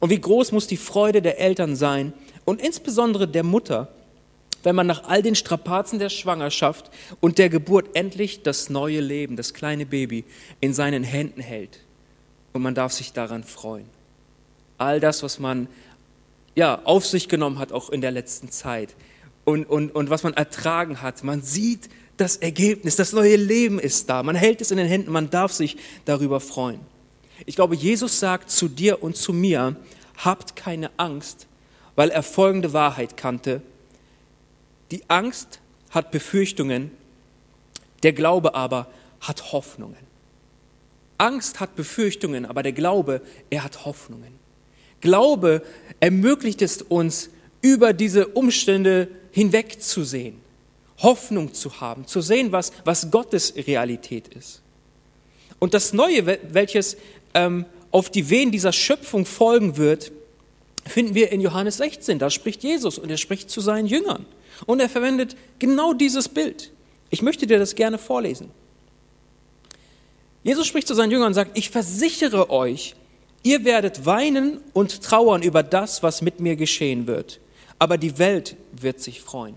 Und 0.00 0.10
wie 0.10 0.20
groß 0.20 0.52
muss 0.52 0.66
die 0.66 0.76
Freude 0.76 1.22
der 1.22 1.38
Eltern 1.38 1.76
sein 1.76 2.12
und 2.44 2.60
insbesondere 2.60 3.28
der 3.28 3.44
Mutter, 3.44 3.88
wenn 4.64 4.74
man 4.74 4.86
nach 4.86 5.04
all 5.04 5.22
den 5.22 5.34
Strapazen 5.34 5.98
der 5.98 6.08
Schwangerschaft 6.08 6.90
und 7.20 7.38
der 7.38 7.48
Geburt 7.48 7.90
endlich 7.94 8.42
das 8.42 8.70
neue 8.70 9.00
Leben, 9.00 9.36
das 9.36 9.54
kleine 9.54 9.86
Baby 9.86 10.24
in 10.60 10.74
seinen 10.74 11.04
Händen 11.04 11.40
hält. 11.40 11.80
Und 12.52 12.62
man 12.62 12.74
darf 12.74 12.92
sich 12.92 13.12
daran 13.12 13.44
freuen. 13.44 13.86
All 14.78 14.98
das, 14.98 15.22
was 15.22 15.38
man 15.38 15.68
ja, 16.54 16.80
auf 16.84 17.06
sich 17.06 17.28
genommen 17.28 17.58
hat, 17.58 17.72
auch 17.72 17.90
in 17.90 18.00
der 18.00 18.10
letzten 18.10 18.50
Zeit 18.50 18.94
und, 19.44 19.64
und, 19.64 19.94
und 19.94 20.10
was 20.10 20.22
man 20.22 20.34
ertragen 20.34 21.02
hat. 21.02 21.24
Man 21.24 21.42
sieht 21.42 21.88
das 22.16 22.36
Ergebnis, 22.36 22.96
das 22.96 23.12
neue 23.12 23.36
Leben 23.36 23.78
ist 23.78 24.08
da. 24.08 24.22
Man 24.22 24.36
hält 24.36 24.60
es 24.60 24.70
in 24.70 24.76
den 24.76 24.86
Händen, 24.86 25.10
man 25.10 25.30
darf 25.30 25.52
sich 25.52 25.76
darüber 26.04 26.40
freuen. 26.40 26.80
Ich 27.46 27.56
glaube, 27.56 27.74
Jesus 27.74 28.20
sagt 28.20 28.50
zu 28.50 28.68
dir 28.68 29.02
und 29.02 29.16
zu 29.16 29.32
mir, 29.32 29.76
habt 30.16 30.54
keine 30.54 30.90
Angst, 30.96 31.46
weil 31.96 32.10
er 32.10 32.22
folgende 32.22 32.72
Wahrheit 32.72 33.16
kannte. 33.16 33.62
Die 34.90 35.02
Angst 35.08 35.60
hat 35.90 36.10
Befürchtungen, 36.10 36.90
der 38.02 38.12
Glaube 38.12 38.54
aber 38.54 38.88
hat 39.20 39.52
Hoffnungen. 39.52 40.12
Angst 41.18 41.60
hat 41.60 41.76
Befürchtungen, 41.76 42.46
aber 42.46 42.62
der 42.62 42.72
Glaube, 42.72 43.22
er 43.50 43.64
hat 43.64 43.84
Hoffnungen. 43.84 44.32
Glaube 45.00 45.62
ermöglicht 46.00 46.62
es 46.62 46.82
uns, 46.82 47.30
über 47.60 47.92
diese 47.92 48.26
Umstände 48.28 49.08
hinwegzusehen, 49.32 50.40
Hoffnung 50.98 51.52
zu 51.52 51.80
haben, 51.80 52.06
zu 52.06 52.20
sehen, 52.20 52.52
was, 52.52 52.72
was 52.84 53.10
Gottes 53.10 53.54
Realität 53.56 54.28
ist. 54.28 54.62
Und 55.58 55.74
das 55.74 55.92
Neue, 55.92 56.38
welches 56.52 56.96
ähm, 57.34 57.66
auf 57.90 58.10
die 58.10 58.30
Wehen 58.30 58.50
dieser 58.50 58.72
Schöpfung 58.72 59.26
folgen 59.26 59.76
wird, 59.76 60.12
finden 60.86 61.14
wir 61.14 61.32
in 61.32 61.40
Johannes 61.40 61.78
16. 61.78 62.18
Da 62.18 62.30
spricht 62.30 62.62
Jesus 62.62 62.98
und 62.98 63.10
er 63.10 63.16
spricht 63.16 63.50
zu 63.50 63.60
seinen 63.60 63.86
Jüngern. 63.86 64.26
Und 64.66 64.80
er 64.80 64.88
verwendet 64.88 65.36
genau 65.58 65.92
dieses 65.92 66.28
Bild. 66.28 66.70
Ich 67.10 67.22
möchte 67.22 67.46
dir 67.46 67.58
das 67.58 67.74
gerne 67.74 67.98
vorlesen. 67.98 68.50
Jesus 70.42 70.66
spricht 70.66 70.88
zu 70.88 70.94
seinen 70.94 71.10
Jüngern 71.10 71.28
und 71.28 71.34
sagt, 71.34 71.56
ich 71.56 71.70
versichere 71.70 72.50
euch, 72.50 72.94
ihr 73.42 73.64
werdet 73.64 74.06
weinen 74.06 74.60
und 74.72 75.02
trauern 75.02 75.42
über 75.42 75.62
das, 75.62 76.02
was 76.02 76.22
mit 76.22 76.40
mir 76.40 76.56
geschehen 76.56 77.06
wird. 77.06 77.40
Aber 77.82 77.98
die 77.98 78.16
Welt 78.20 78.54
wird 78.70 79.00
sich 79.00 79.20
freuen. 79.20 79.56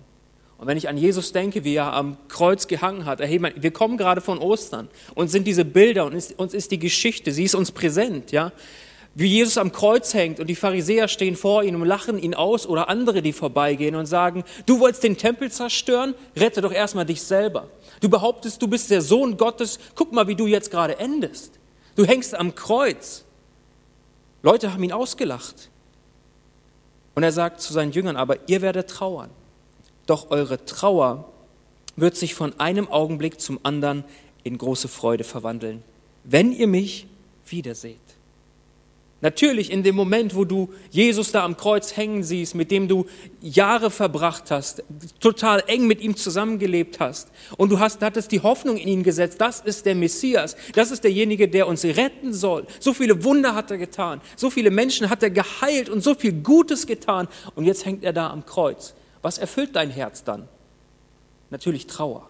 Und 0.57 0.65
wenn 0.65 0.77
ich 0.77 0.89
an 0.89 0.97
Jesus 0.97 1.31
denke, 1.31 1.63
wie 1.63 1.75
er 1.75 1.93
am 1.93 2.17
Kreuz 2.27 2.65
gehangen 2.65 3.05
hat, 3.05 3.19
erheben, 3.19 3.51
wir 3.55 3.69
kommen 3.69 3.97
gerade 3.97 4.19
von 4.19 4.39
Ostern 4.39 4.89
und 5.13 5.27
sind 5.27 5.45
diese 5.45 5.63
Bilder 5.63 6.07
und 6.07 6.13
ist, 6.13 6.39
uns 6.39 6.55
ist 6.55 6.71
die 6.71 6.79
Geschichte, 6.79 7.31
sie 7.31 7.43
ist 7.43 7.53
uns 7.53 7.71
präsent, 7.71 8.31
ja. 8.31 8.51
Wie 9.13 9.27
Jesus 9.27 9.59
am 9.59 9.71
Kreuz 9.71 10.15
hängt 10.15 10.39
und 10.39 10.47
die 10.47 10.55
Pharisäer 10.55 11.07
stehen 11.07 11.35
vor 11.35 11.63
ihm 11.63 11.79
und 11.79 11.87
lachen 11.87 12.17
ihn 12.17 12.33
aus 12.33 12.65
oder 12.65 12.89
andere, 12.89 13.21
die 13.21 13.31
vorbeigehen 13.31 13.93
und 13.93 14.07
sagen, 14.07 14.43
du 14.65 14.79
wolltest 14.79 15.03
den 15.03 15.17
Tempel 15.17 15.51
zerstören, 15.51 16.15
rette 16.35 16.61
doch 16.61 16.73
erstmal 16.73 17.05
dich 17.05 17.21
selber. 17.21 17.69
Du 18.01 18.09
behauptest, 18.09 18.59
du 18.59 18.67
bist 18.67 18.89
der 18.89 19.03
Sohn 19.03 19.37
Gottes, 19.37 19.77
guck 19.93 20.11
mal, 20.13 20.27
wie 20.27 20.35
du 20.35 20.47
jetzt 20.47 20.71
gerade 20.71 20.97
endest. 20.97 21.59
Du 21.95 22.05
hängst 22.05 22.33
am 22.33 22.55
Kreuz. 22.55 23.23
Leute 24.41 24.73
haben 24.73 24.81
ihn 24.81 24.93
ausgelacht. 24.93 25.69
Und 27.15 27.23
er 27.23 27.31
sagt 27.31 27.61
zu 27.61 27.73
seinen 27.73 27.93
Jüngern, 27.93 28.17
aber 28.17 28.37
ihr 28.47 28.61
werdet 28.61 28.89
trauern. 28.89 29.29
Doch 30.05 30.29
eure 30.29 30.63
Trauer 30.65 31.31
wird 31.95 32.15
sich 32.15 32.35
von 32.35 32.59
einem 32.59 32.89
Augenblick 32.89 33.39
zum 33.39 33.59
anderen 33.63 34.03
in 34.43 34.57
große 34.57 34.87
Freude 34.87 35.23
verwandeln, 35.23 35.83
wenn 36.23 36.51
ihr 36.51 36.67
mich 36.67 37.07
wiederseht. 37.47 37.97
Natürlich 39.21 39.71
in 39.71 39.81
dem 39.81 39.95
Moment, 39.95 40.35
wo 40.35 40.43
du 40.43 40.73
Jesus 40.91 41.31
da 41.31 41.45
am 41.45 41.55
Kreuz 41.55 41.95
hängen 41.95 42.23
siehst, 42.23 42.53
mit 42.53 42.69
dem 42.69 42.89
du 42.89 43.05
Jahre 43.41 43.89
verbracht 43.89 44.51
hast, 44.51 44.83
total 45.21 45.63
eng 45.67 45.87
mit 45.87 46.01
ihm 46.01 46.17
zusammengelebt 46.17 46.99
hast 46.99 47.29
und 47.57 47.69
du 47.69 47.79
hast, 47.79 48.01
hattest 48.01 48.33
die 48.33 48.41
Hoffnung 48.41 48.75
in 48.75 48.89
ihn 48.89 49.03
gesetzt, 49.03 49.39
das 49.39 49.61
ist 49.61 49.85
der 49.85 49.95
Messias, 49.95 50.57
das 50.73 50.91
ist 50.91 51.05
derjenige, 51.05 51.47
der 51.47 51.67
uns 51.67 51.85
retten 51.85 52.33
soll. 52.33 52.67
So 52.79 52.93
viele 52.93 53.23
Wunder 53.23 53.55
hat 53.55 53.71
er 53.71 53.77
getan, 53.77 54.19
so 54.35 54.49
viele 54.49 54.69
Menschen 54.69 55.09
hat 55.09 55.23
er 55.23 55.29
geheilt 55.29 55.87
und 55.87 56.03
so 56.03 56.13
viel 56.13 56.33
Gutes 56.33 56.85
getan 56.85 57.29
und 57.55 57.63
jetzt 57.63 57.85
hängt 57.85 58.03
er 58.03 58.13
da 58.13 58.29
am 58.29 58.45
Kreuz. 58.45 58.95
Was 59.21 59.37
erfüllt 59.37 59.77
dein 59.77 59.89
Herz 59.89 60.25
dann? 60.25 60.49
Natürlich 61.51 61.87
Trauer. 61.87 62.29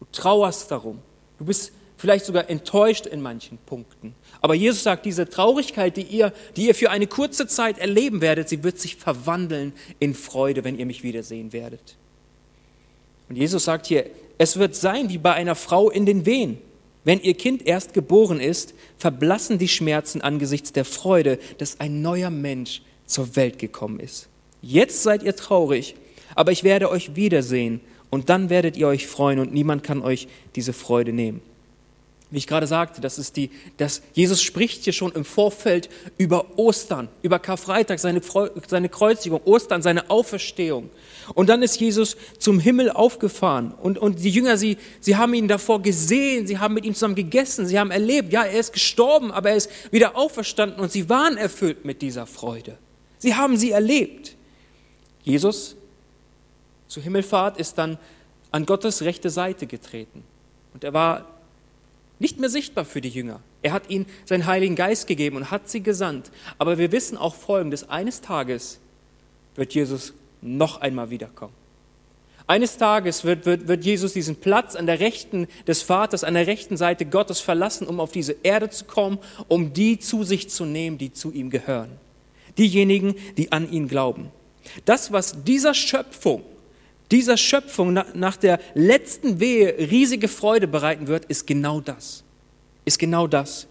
Du 0.00 0.06
trauerst 0.10 0.70
darum. 0.70 0.98
Du 1.38 1.44
bist 1.44 1.72
vielleicht 2.06 2.24
sogar 2.24 2.48
enttäuscht 2.48 3.06
in 3.06 3.20
manchen 3.20 3.58
Punkten. 3.66 4.14
Aber 4.40 4.54
Jesus 4.54 4.84
sagt, 4.84 5.04
diese 5.06 5.28
Traurigkeit, 5.28 5.96
die 5.96 6.04
ihr, 6.04 6.32
die 6.54 6.68
ihr 6.68 6.74
für 6.76 6.90
eine 6.90 7.08
kurze 7.08 7.48
Zeit 7.48 7.78
erleben 7.78 8.20
werdet, 8.20 8.48
sie 8.48 8.62
wird 8.62 8.78
sich 8.78 8.94
verwandeln 8.94 9.72
in 9.98 10.14
Freude, 10.14 10.62
wenn 10.62 10.78
ihr 10.78 10.86
mich 10.86 11.02
wiedersehen 11.02 11.52
werdet. 11.52 11.96
Und 13.28 13.34
Jesus 13.34 13.64
sagt 13.64 13.86
hier, 13.86 14.06
es 14.38 14.56
wird 14.56 14.76
sein 14.76 15.08
wie 15.08 15.18
bei 15.18 15.32
einer 15.32 15.56
Frau 15.56 15.90
in 15.90 16.06
den 16.06 16.26
Wehen. 16.26 16.58
Wenn 17.02 17.20
ihr 17.20 17.34
Kind 17.34 17.66
erst 17.66 17.92
geboren 17.92 18.38
ist, 18.38 18.74
verblassen 18.98 19.58
die 19.58 19.66
Schmerzen 19.66 20.20
angesichts 20.20 20.72
der 20.72 20.84
Freude, 20.84 21.40
dass 21.58 21.80
ein 21.80 22.02
neuer 22.02 22.30
Mensch 22.30 22.82
zur 23.04 23.34
Welt 23.34 23.58
gekommen 23.58 23.98
ist. 23.98 24.28
Jetzt 24.62 25.02
seid 25.02 25.24
ihr 25.24 25.34
traurig, 25.34 25.96
aber 26.36 26.52
ich 26.52 26.62
werde 26.62 26.88
euch 26.88 27.16
wiedersehen 27.16 27.80
und 28.10 28.28
dann 28.28 28.48
werdet 28.48 28.76
ihr 28.76 28.86
euch 28.86 29.08
freuen 29.08 29.40
und 29.40 29.52
niemand 29.52 29.82
kann 29.82 30.02
euch 30.02 30.28
diese 30.54 30.72
Freude 30.72 31.12
nehmen. 31.12 31.40
Wie 32.36 32.40
ich 32.40 32.46
gerade 32.46 32.66
sagte, 32.66 33.00
das 33.00 33.16
ist 33.16 33.38
die, 33.38 33.48
das, 33.78 34.02
Jesus 34.12 34.42
spricht 34.42 34.84
hier 34.84 34.92
schon 34.92 35.10
im 35.12 35.24
Vorfeld 35.24 35.88
über 36.18 36.58
Ostern, 36.58 37.08
über 37.22 37.38
Karfreitag, 37.38 37.98
seine, 37.98 38.20
seine 38.68 38.90
Kreuzigung, 38.90 39.40
Ostern, 39.46 39.80
seine 39.80 40.10
Auferstehung. 40.10 40.90
Und 41.32 41.48
dann 41.48 41.62
ist 41.62 41.80
Jesus 41.80 42.18
zum 42.38 42.60
Himmel 42.60 42.90
aufgefahren 42.90 43.72
und, 43.72 43.96
und 43.96 44.22
die 44.22 44.28
Jünger, 44.28 44.58
sie, 44.58 44.76
sie 45.00 45.16
haben 45.16 45.32
ihn 45.32 45.48
davor 45.48 45.80
gesehen, 45.80 46.46
sie 46.46 46.58
haben 46.58 46.74
mit 46.74 46.84
ihm 46.84 46.92
zusammen 46.92 47.14
gegessen, 47.14 47.66
sie 47.66 47.78
haben 47.78 47.90
erlebt, 47.90 48.30
ja, 48.34 48.44
er 48.44 48.60
ist 48.60 48.74
gestorben, 48.74 49.32
aber 49.32 49.48
er 49.48 49.56
ist 49.56 49.70
wieder 49.90 50.14
auferstanden 50.14 50.78
und 50.78 50.92
sie 50.92 51.08
waren 51.08 51.38
erfüllt 51.38 51.86
mit 51.86 52.02
dieser 52.02 52.26
Freude. 52.26 52.76
Sie 53.16 53.34
haben 53.34 53.56
sie 53.56 53.70
erlebt. 53.70 54.36
Jesus 55.22 55.74
zur 56.86 57.02
Himmelfahrt 57.02 57.56
ist 57.56 57.78
dann 57.78 57.96
an 58.50 58.66
Gottes 58.66 59.00
rechte 59.00 59.30
Seite 59.30 59.66
getreten 59.66 60.22
und 60.74 60.84
er 60.84 60.92
war 60.92 61.35
nicht 62.18 62.40
mehr 62.40 62.48
sichtbar 62.48 62.84
für 62.84 63.00
die 63.00 63.08
Jünger. 63.08 63.40
Er 63.62 63.72
hat 63.72 63.90
ihnen 63.90 64.06
seinen 64.24 64.46
Heiligen 64.46 64.74
Geist 64.74 65.06
gegeben 65.06 65.36
und 65.36 65.50
hat 65.50 65.68
sie 65.68 65.82
gesandt. 65.82 66.30
Aber 66.58 66.78
wir 66.78 66.92
wissen 66.92 67.16
auch 67.16 67.34
Folgendes, 67.34 67.88
eines 67.88 68.20
Tages 68.20 68.80
wird 69.54 69.74
Jesus 69.74 70.14
noch 70.40 70.80
einmal 70.80 71.10
wiederkommen. 71.10 71.52
Eines 72.48 72.76
Tages 72.78 73.24
wird, 73.24 73.44
wird, 73.44 73.66
wird 73.66 73.84
Jesus 73.84 74.12
diesen 74.12 74.36
Platz 74.36 74.76
an 74.76 74.86
der 74.86 75.00
Rechten 75.00 75.48
des 75.66 75.82
Vaters, 75.82 76.22
an 76.22 76.34
der 76.34 76.46
rechten 76.46 76.76
Seite 76.76 77.04
Gottes 77.04 77.40
verlassen, 77.40 77.88
um 77.88 77.98
auf 77.98 78.12
diese 78.12 78.36
Erde 78.44 78.70
zu 78.70 78.84
kommen, 78.84 79.18
um 79.48 79.72
die 79.72 79.98
zu 79.98 80.22
sich 80.22 80.48
zu 80.48 80.64
nehmen, 80.64 80.96
die 80.96 81.12
zu 81.12 81.32
ihm 81.32 81.50
gehören. 81.50 81.90
Diejenigen, 82.56 83.16
die 83.36 83.50
an 83.50 83.70
ihn 83.70 83.88
glauben. 83.88 84.30
Das, 84.84 85.10
was 85.10 85.42
dieser 85.42 85.74
Schöpfung 85.74 86.42
dieser 87.10 87.36
Schöpfung 87.36 87.92
nach 87.92 88.36
der 88.36 88.58
letzten 88.74 89.38
Wehe 89.38 89.76
riesige 89.90 90.28
Freude 90.28 90.66
bereiten 90.66 91.06
wird, 91.06 91.24
ist 91.26 91.46
genau 91.46 91.80
das. 91.80 92.24
Ist 92.84 92.98
genau 92.98 93.26
das. 93.26 93.66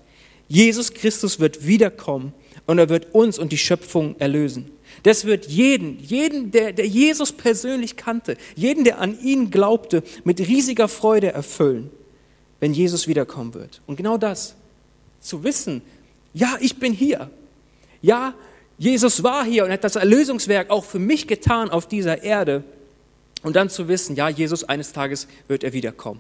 Jesus 0.48 0.94
Christus 0.94 1.40
wird 1.40 1.66
wiederkommen 1.66 2.34
und 2.66 2.78
er 2.80 2.90
wird 2.90 3.14
uns 3.14 3.40
und 3.40 3.52
die 3.52 3.58
Schöpfung 3.58 4.16
erlösen. 4.20 4.72
Das 5.04 5.26
wird 5.26 5.48
jeden, 5.48 6.00
jeden, 6.00 6.52
der, 6.52 6.72
der 6.72 6.88
Jesus 6.88 7.32
persönlich 7.32 7.96
kannte, 7.96 8.38
jeden, 8.56 8.84
der 8.84 9.00
an 9.00 9.20
ihn 9.20 9.52
glaubte, 9.52 10.04
mit 10.24 10.40
riesiger 10.40 10.88
Freude 10.88 11.34
erfüllen, 11.34 11.90
wenn 12.60 12.74
Jesus 12.74 13.08
wiederkommen 13.08 13.54
wird. 13.54 13.82
Und 13.88 13.98
genau 13.98 14.18
das, 14.18 14.56
zu 15.20 15.44
wissen, 15.44 15.82
ja, 16.34 16.58
ich 16.62 16.78
bin 16.78 16.94
hier. 16.94 17.30
Ja, 18.02 18.34
Jesus 18.78 19.24
war 19.24 19.44
hier 19.44 19.66
und 19.66 19.72
hat 19.72 19.84
das 19.84 19.96
Erlösungswerk 19.96 20.70
auch 20.70 20.86
für 20.86 21.00
mich 21.00 21.28
getan 21.28 21.70
auf 21.70 21.88
dieser 21.88 22.24
Erde 22.24 22.64
und 23.46 23.56
dann 23.56 23.70
zu 23.70 23.88
wissen, 23.88 24.16
ja, 24.16 24.28
Jesus, 24.28 24.64
eines 24.64 24.92
Tages 24.92 25.28
wird 25.48 25.64
er 25.64 25.72
wiederkommen. 25.72 26.20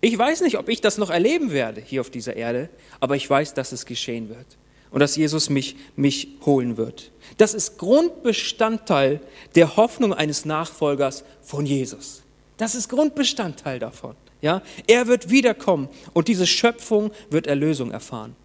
Ich 0.00 0.16
weiß 0.16 0.40
nicht, 0.40 0.58
ob 0.58 0.68
ich 0.68 0.80
das 0.80 0.96
noch 0.98 1.10
erleben 1.10 1.52
werde 1.52 1.82
hier 1.82 2.00
auf 2.00 2.10
dieser 2.10 2.34
Erde, 2.34 2.70
aber 2.98 3.14
ich 3.14 3.28
weiß, 3.28 3.54
dass 3.54 3.72
es 3.72 3.84
geschehen 3.86 4.28
wird. 4.30 4.46
und 4.90 5.00
dass 5.00 5.16
Jesus 5.16 5.50
mich, 5.50 5.76
mich 5.96 6.28
holen 6.46 6.76
wird. 6.76 7.10
Das 7.36 7.54
ist 7.54 7.76
Grundbestandteil 7.76 9.20
der 9.54 9.76
Hoffnung 9.76 10.14
eines 10.14 10.44
Nachfolgers 10.44 11.24
von 11.42 11.66
Jesus. 11.66 12.22
Das 12.56 12.74
ist 12.74 12.88
Grundbestandteil 12.88 13.78
davon. 13.78 14.14
Ja? 14.40 14.62
Er 14.86 15.08
wird 15.08 15.28
wiederkommen 15.28 15.88
und 16.14 16.28
diese 16.28 16.46
Schöpfung 16.46 17.10
wird 17.28 17.46
Erlösung 17.46 17.90
erfahren. 17.90 18.36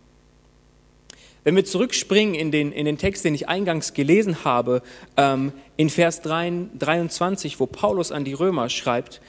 Wenn 1.43 1.55
wir 1.55 1.65
zurückspringen 1.65 2.35
in 2.35 2.51
den, 2.51 2.71
in 2.71 2.85
den 2.85 2.97
Text, 2.97 3.25
den 3.25 3.33
ich 3.33 3.49
eingangs 3.49 3.93
gelesen 3.93 4.43
habe, 4.43 4.83
ähm, 5.17 5.51
in 5.75 5.89
Vers 5.89 6.21
3, 6.21 6.67
23, 6.77 7.59
wo 7.59 7.65
Paulus 7.65 8.11
an 8.11 8.25
die 8.25 8.33
Römer 8.33 8.69
schreibt, 8.69 9.21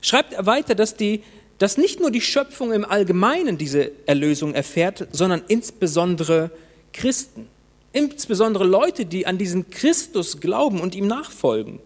schreibt 0.00 0.32
er 0.32 0.46
weiter, 0.46 0.74
dass, 0.74 0.96
die, 0.96 1.22
dass 1.58 1.76
nicht 1.76 2.00
nur 2.00 2.10
die 2.10 2.20
Schöpfung 2.20 2.72
im 2.72 2.84
Allgemeinen 2.84 3.56
diese 3.56 3.92
Erlösung 4.06 4.54
erfährt, 4.54 5.06
sondern 5.12 5.42
insbesondere 5.46 6.50
Christen. 6.92 7.48
Insbesondere 7.92 8.64
Leute, 8.64 9.04
die 9.04 9.26
an 9.26 9.38
diesen 9.38 9.70
Christus 9.70 10.40
glauben 10.40 10.80
und 10.80 10.94
ihm 10.94 11.06
nachfolgen. 11.06 11.80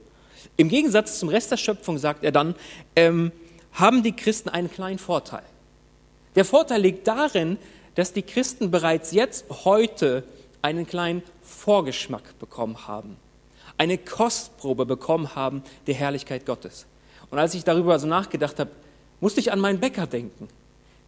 Im 0.56 0.68
Gegensatz 0.68 1.18
zum 1.18 1.28
Rest 1.28 1.50
der 1.50 1.56
Schöpfung, 1.56 1.98
sagt 1.98 2.24
er 2.24 2.32
dann, 2.32 2.54
ähm, 2.96 3.32
haben 3.72 4.02
die 4.02 4.12
Christen 4.12 4.48
einen 4.48 4.70
kleinen 4.70 4.98
Vorteil. 4.98 5.42
Der 6.36 6.44
Vorteil 6.44 6.80
liegt 6.80 7.06
darin, 7.06 7.58
dass 7.94 8.12
die 8.12 8.22
Christen 8.22 8.70
bereits 8.70 9.12
jetzt 9.12 9.46
heute 9.64 10.24
einen 10.62 10.86
kleinen 10.86 11.22
Vorgeschmack 11.42 12.38
bekommen 12.38 12.86
haben, 12.86 13.16
eine 13.76 13.98
Kostprobe 13.98 14.86
bekommen 14.86 15.34
haben 15.34 15.62
der 15.86 15.94
Herrlichkeit 15.94 16.46
Gottes. 16.46 16.86
Und 17.30 17.38
als 17.38 17.54
ich 17.54 17.64
darüber 17.64 17.98
so 17.98 18.06
nachgedacht 18.06 18.58
habe, 18.58 18.70
musste 19.20 19.40
ich 19.40 19.52
an 19.52 19.60
meinen 19.60 19.80
Bäcker 19.80 20.06
denken. 20.06 20.48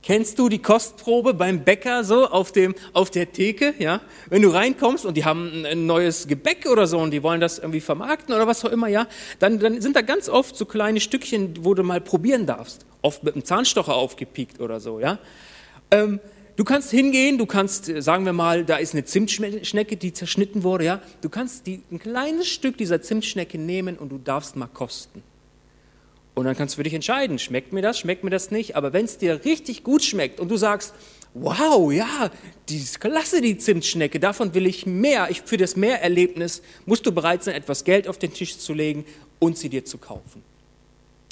Kennst 0.02 0.38
du 0.38 0.48
die 0.48 0.60
Kostprobe 0.60 1.34
beim 1.34 1.64
Bäcker 1.64 2.04
so 2.04 2.28
auf, 2.28 2.52
dem, 2.52 2.76
auf 2.92 3.10
der 3.10 3.32
Theke? 3.32 3.74
Ja? 3.78 4.00
Wenn 4.28 4.42
du 4.42 4.50
reinkommst 4.50 5.04
und 5.04 5.16
die 5.16 5.24
haben 5.24 5.64
ein 5.66 5.86
neues 5.86 6.28
Gebäck 6.28 6.66
oder 6.70 6.86
so 6.86 6.98
und 7.00 7.10
die 7.10 7.24
wollen 7.24 7.40
das 7.40 7.58
irgendwie 7.58 7.80
vermarkten 7.80 8.32
oder 8.32 8.46
was 8.46 8.64
auch 8.64 8.70
immer, 8.70 8.86
ja, 8.86 9.08
dann, 9.40 9.58
dann 9.58 9.80
sind 9.80 9.96
da 9.96 10.02
ganz 10.02 10.28
oft 10.28 10.56
so 10.56 10.64
kleine 10.64 11.00
Stückchen, 11.00 11.64
wo 11.64 11.74
du 11.74 11.82
mal 11.82 12.00
probieren 12.00 12.46
darfst. 12.46 12.86
Oft 13.02 13.24
mit 13.24 13.34
einem 13.34 13.44
Zahnstocher 13.44 13.96
aufgepiekt 13.96 14.60
oder 14.60 14.78
so. 14.78 15.00
Ja? 15.00 15.18
Ähm, 15.90 16.20
du 16.56 16.64
kannst 16.64 16.90
hingehen, 16.90 17.38
du 17.38 17.46
kannst, 17.46 17.86
sagen 17.98 18.24
wir 18.24 18.32
mal, 18.32 18.64
da 18.64 18.76
ist 18.76 18.94
eine 18.94 19.04
Zimtschnecke, 19.04 19.96
die 19.96 20.12
zerschnitten 20.12 20.62
wurde. 20.62 20.84
Ja? 20.84 21.02
Du 21.20 21.28
kannst 21.28 21.66
die, 21.66 21.82
ein 21.90 21.98
kleines 21.98 22.48
Stück 22.48 22.76
dieser 22.76 23.00
Zimtschnecke 23.02 23.58
nehmen 23.58 23.96
und 23.96 24.10
du 24.10 24.18
darfst 24.18 24.56
mal 24.56 24.66
kosten. 24.66 25.22
Und 26.34 26.44
dann 26.44 26.54
kannst 26.54 26.74
du 26.74 26.76
für 26.76 26.82
dich 26.82 26.92
entscheiden, 26.92 27.38
schmeckt 27.38 27.72
mir 27.72 27.80
das, 27.80 27.98
schmeckt 27.98 28.22
mir 28.22 28.30
das 28.30 28.50
nicht. 28.50 28.76
Aber 28.76 28.92
wenn 28.92 29.06
es 29.06 29.16
dir 29.16 29.44
richtig 29.46 29.84
gut 29.84 30.04
schmeckt 30.04 30.38
und 30.38 30.50
du 30.50 30.58
sagst, 30.58 30.94
wow, 31.32 31.90
ja, 31.90 32.30
die 32.68 32.76
ist 32.76 33.00
klasse, 33.00 33.40
die 33.40 33.56
Zimtschnecke, 33.56 34.20
davon 34.20 34.52
will 34.52 34.66
ich 34.66 34.84
mehr, 34.84 35.30
ich, 35.30 35.42
für 35.42 35.56
das 35.56 35.76
Mehrerlebnis 35.76 36.62
musst 36.84 37.06
du 37.06 37.12
bereit 37.12 37.42
sein, 37.42 37.54
etwas 37.54 37.84
Geld 37.84 38.06
auf 38.06 38.18
den 38.18 38.34
Tisch 38.34 38.58
zu 38.58 38.74
legen 38.74 39.06
und 39.38 39.56
sie 39.56 39.70
dir 39.70 39.84
zu 39.86 39.96
kaufen. 39.96 40.42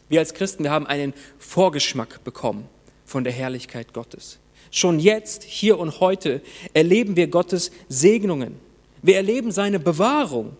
Wir 0.08 0.20
als 0.20 0.32
Christen, 0.32 0.64
wir 0.64 0.70
haben 0.70 0.86
einen 0.86 1.12
Vorgeschmack 1.38 2.24
bekommen 2.24 2.66
von 3.04 3.24
der 3.24 3.32
Herrlichkeit 3.32 3.92
Gottes. 3.92 4.38
Schon 4.76 4.98
jetzt, 4.98 5.44
hier 5.44 5.78
und 5.78 6.00
heute, 6.00 6.42
erleben 6.72 7.14
wir 7.14 7.28
Gottes 7.28 7.70
Segnungen. 7.88 8.56
Wir 9.02 9.14
erleben 9.14 9.52
seine 9.52 9.78
Bewahrung. 9.78 10.56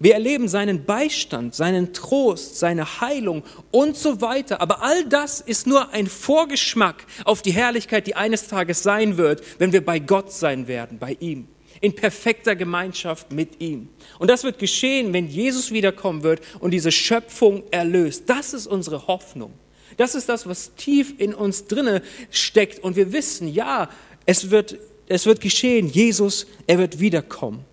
Wir 0.00 0.14
erleben 0.14 0.48
seinen 0.48 0.84
Beistand, 0.84 1.54
seinen 1.54 1.92
Trost, 1.92 2.58
seine 2.58 3.00
Heilung 3.00 3.44
und 3.70 3.96
so 3.96 4.20
weiter. 4.20 4.60
Aber 4.60 4.82
all 4.82 5.04
das 5.04 5.40
ist 5.40 5.68
nur 5.68 5.90
ein 5.90 6.08
Vorgeschmack 6.08 7.06
auf 7.24 7.40
die 7.40 7.52
Herrlichkeit, 7.52 8.08
die 8.08 8.16
eines 8.16 8.48
Tages 8.48 8.82
sein 8.82 9.16
wird, 9.16 9.44
wenn 9.60 9.72
wir 9.72 9.84
bei 9.84 10.00
Gott 10.00 10.32
sein 10.32 10.66
werden, 10.66 10.98
bei 10.98 11.16
ihm, 11.20 11.46
in 11.80 11.94
perfekter 11.94 12.56
Gemeinschaft 12.56 13.30
mit 13.30 13.60
ihm. 13.60 13.90
Und 14.18 14.28
das 14.28 14.42
wird 14.42 14.58
geschehen, 14.58 15.12
wenn 15.12 15.28
Jesus 15.28 15.70
wiederkommen 15.70 16.24
wird 16.24 16.40
und 16.58 16.72
diese 16.72 16.90
Schöpfung 16.90 17.62
erlöst. 17.70 18.24
Das 18.26 18.54
ist 18.54 18.66
unsere 18.66 19.06
Hoffnung. 19.06 19.52
Das 19.96 20.14
ist 20.14 20.28
das, 20.28 20.46
was 20.46 20.74
tief 20.76 21.14
in 21.18 21.34
uns 21.34 21.66
drinne 21.66 22.02
steckt. 22.30 22.78
Und 22.80 22.96
wir 22.96 23.12
wissen, 23.12 23.48
ja, 23.48 23.90
es 24.26 24.50
wird, 24.50 24.78
es 25.08 25.26
wird 25.26 25.40
geschehen. 25.40 25.88
Jesus, 25.88 26.46
er 26.66 26.78
wird 26.78 27.00
wiederkommen. 27.00 27.64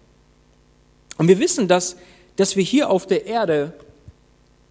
Und 1.17 1.27
wir 1.27 1.39
wissen, 1.39 1.67
dass 1.67 1.95
dass 2.39 2.55
wir 2.55 2.63
hier 2.63 2.89
auf 2.89 3.05
der 3.05 3.25
Erde 3.25 3.73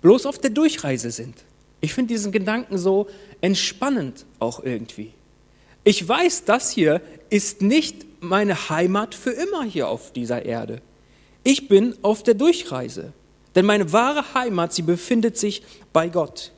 bloß 0.00 0.24
auf 0.24 0.38
der 0.38 0.48
Durchreise 0.48 1.10
sind. 1.10 1.34
Ich 1.82 1.92
finde 1.92 2.14
diesen 2.14 2.32
Gedanken 2.32 2.78
so 2.78 3.08
entspannend 3.42 4.24
auch 4.38 4.64
irgendwie. 4.64 5.12
Ich 5.84 6.08
weiß, 6.08 6.44
das 6.46 6.70
hier 6.70 7.02
ist 7.28 7.60
nicht 7.60 8.06
meine 8.20 8.70
Heimat 8.70 9.14
für 9.14 9.32
immer 9.32 9.64
hier 9.64 9.88
auf 9.88 10.14
dieser 10.14 10.46
Erde. 10.46 10.80
Ich 11.44 11.68
bin 11.68 11.94
auf 12.00 12.22
der 12.22 12.32
Durchreise. 12.32 13.12
Denn 13.54 13.66
meine 13.66 13.92
wahre 13.92 14.32
Heimat, 14.32 14.72
sie 14.72 14.80
befindet 14.80 15.36
sich 15.36 15.62
bei 15.92 16.08
Gott. 16.08 16.52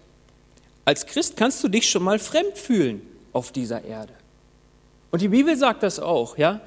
Als 0.85 1.07
Christ 1.07 1.37
kannst 1.37 1.62
du 1.62 1.69
dich 1.69 1.88
schon 1.88 2.03
mal 2.03 2.19
fremd 2.19 2.57
fühlen 2.57 3.03
auf 3.33 3.53
dieser 3.53 3.85
Erde. 3.85 4.12
Und 5.11 5.23
die 5.23 5.29
Bibel 5.29 5.57
sagt 5.57 5.83
das 5.83 5.99
auch, 5.99 6.38
ja? 6.38 6.61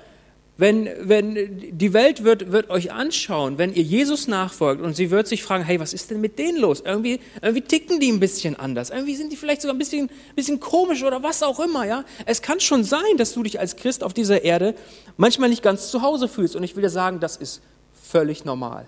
Wenn, 0.55 0.87
wenn 0.99 1.77
die 1.79 1.93
Welt 1.93 2.23
wird, 2.23 2.51
wird 2.51 2.69
euch 2.69 2.91
anschauen, 2.91 3.57
wenn 3.57 3.73
ihr 3.73 3.81
Jesus 3.81 4.27
nachfolgt 4.27 4.83
und 4.83 4.95
sie 4.95 5.09
wird 5.09 5.27
sich 5.27 5.41
fragen, 5.41 5.63
hey, 5.63 5.79
was 5.79 5.93
ist 5.93 6.11
denn 6.11 6.21
mit 6.21 6.37
denen 6.37 6.59
los? 6.59 6.83
Irgendwie, 6.85 7.19
irgendwie 7.41 7.63
ticken 7.63 7.99
die 7.99 8.11
ein 8.11 8.19
bisschen 8.19 8.55
anders. 8.55 8.91
Irgendwie 8.91 9.15
sind 9.15 9.31
die 9.31 9.35
vielleicht 9.35 9.63
sogar 9.63 9.73
ein 9.73 9.79
bisschen, 9.79 10.11
bisschen 10.35 10.59
komisch 10.59 11.01
oder 11.01 11.23
was 11.23 11.41
auch 11.41 11.59
immer. 11.59 11.87
Ja? 11.87 12.05
Es 12.27 12.43
kann 12.43 12.59
schon 12.59 12.83
sein, 12.83 13.17
dass 13.17 13.33
du 13.33 13.41
dich 13.41 13.59
als 13.59 13.77
Christ 13.77 14.03
auf 14.03 14.13
dieser 14.13 14.43
Erde 14.43 14.75
manchmal 15.17 15.49
nicht 15.49 15.63
ganz 15.63 15.89
zu 15.89 16.03
Hause 16.03 16.27
fühlst. 16.27 16.55
Und 16.55 16.61
ich 16.61 16.75
will 16.75 16.83
dir 16.83 16.91
sagen, 16.91 17.19
das 17.19 17.35
ist 17.35 17.59
völlig 18.03 18.45
normal. 18.45 18.85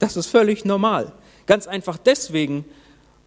Das 0.00 0.16
ist 0.16 0.26
völlig 0.26 0.64
normal. 0.64 1.12
Ganz 1.46 1.68
einfach 1.68 1.98
deswegen, 1.98 2.64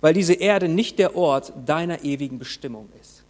weil 0.04 0.14
diese 0.14 0.34
Erde 0.34 0.68
nicht 0.68 1.00
der 1.00 1.16
Ort 1.16 1.52
deiner 1.66 2.04
ewigen 2.04 2.38
Bestimmung 2.38 2.90
ist. 3.02 3.24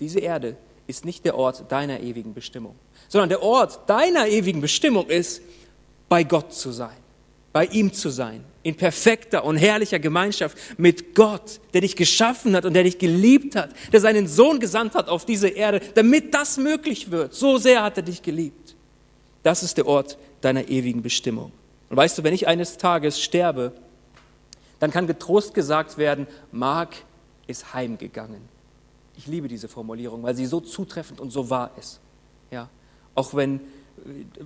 Diese 0.00 0.18
Erde 0.18 0.56
ist 0.88 1.04
nicht 1.04 1.24
der 1.24 1.36
Ort 1.36 1.70
deiner 1.70 2.00
ewigen 2.00 2.34
Bestimmung 2.34 2.74
sondern 3.10 3.28
der 3.28 3.42
Ort 3.42 3.80
deiner 3.90 4.28
ewigen 4.28 4.60
Bestimmung 4.60 5.08
ist, 5.08 5.42
bei 6.08 6.22
Gott 6.22 6.54
zu 6.54 6.70
sein, 6.70 6.96
bei 7.52 7.66
ihm 7.66 7.92
zu 7.92 8.08
sein, 8.08 8.44
in 8.62 8.76
perfekter 8.76 9.44
und 9.44 9.56
herrlicher 9.56 9.98
Gemeinschaft 9.98 10.56
mit 10.78 11.14
Gott, 11.14 11.60
der 11.74 11.80
dich 11.80 11.96
geschaffen 11.96 12.54
hat 12.54 12.64
und 12.64 12.74
der 12.74 12.84
dich 12.84 12.98
geliebt 12.98 13.56
hat, 13.56 13.70
der 13.92 14.00
seinen 14.00 14.28
Sohn 14.28 14.60
gesandt 14.60 14.94
hat 14.94 15.08
auf 15.08 15.24
diese 15.24 15.48
Erde, 15.48 15.80
damit 15.94 16.32
das 16.32 16.56
möglich 16.56 17.10
wird. 17.10 17.34
So 17.34 17.58
sehr 17.58 17.82
hat 17.82 17.96
er 17.96 18.04
dich 18.04 18.22
geliebt. 18.22 18.76
Das 19.42 19.64
ist 19.64 19.76
der 19.76 19.86
Ort 19.86 20.16
deiner 20.40 20.68
ewigen 20.68 21.02
Bestimmung. 21.02 21.50
Und 21.88 21.96
weißt 21.96 22.18
du, 22.18 22.22
wenn 22.22 22.34
ich 22.34 22.46
eines 22.46 22.76
Tages 22.76 23.20
sterbe, 23.20 23.72
dann 24.80 24.90
kann 24.90 25.06
getrost 25.06 25.54
gesagt 25.54 25.96
werden, 25.98 26.26
Mark 26.50 26.96
ist 27.46 27.72
heimgegangen. 27.74 28.40
Ich 29.16 29.26
liebe 29.26 29.46
diese 29.46 29.68
Formulierung, 29.68 30.22
weil 30.22 30.34
sie 30.34 30.46
so 30.46 30.60
zutreffend 30.60 31.20
und 31.20 31.30
so 31.30 31.50
wahr 31.50 31.70
ist. 31.78 32.00
Ja. 32.50 32.68
Auch 33.14 33.34
wenn 33.34 33.60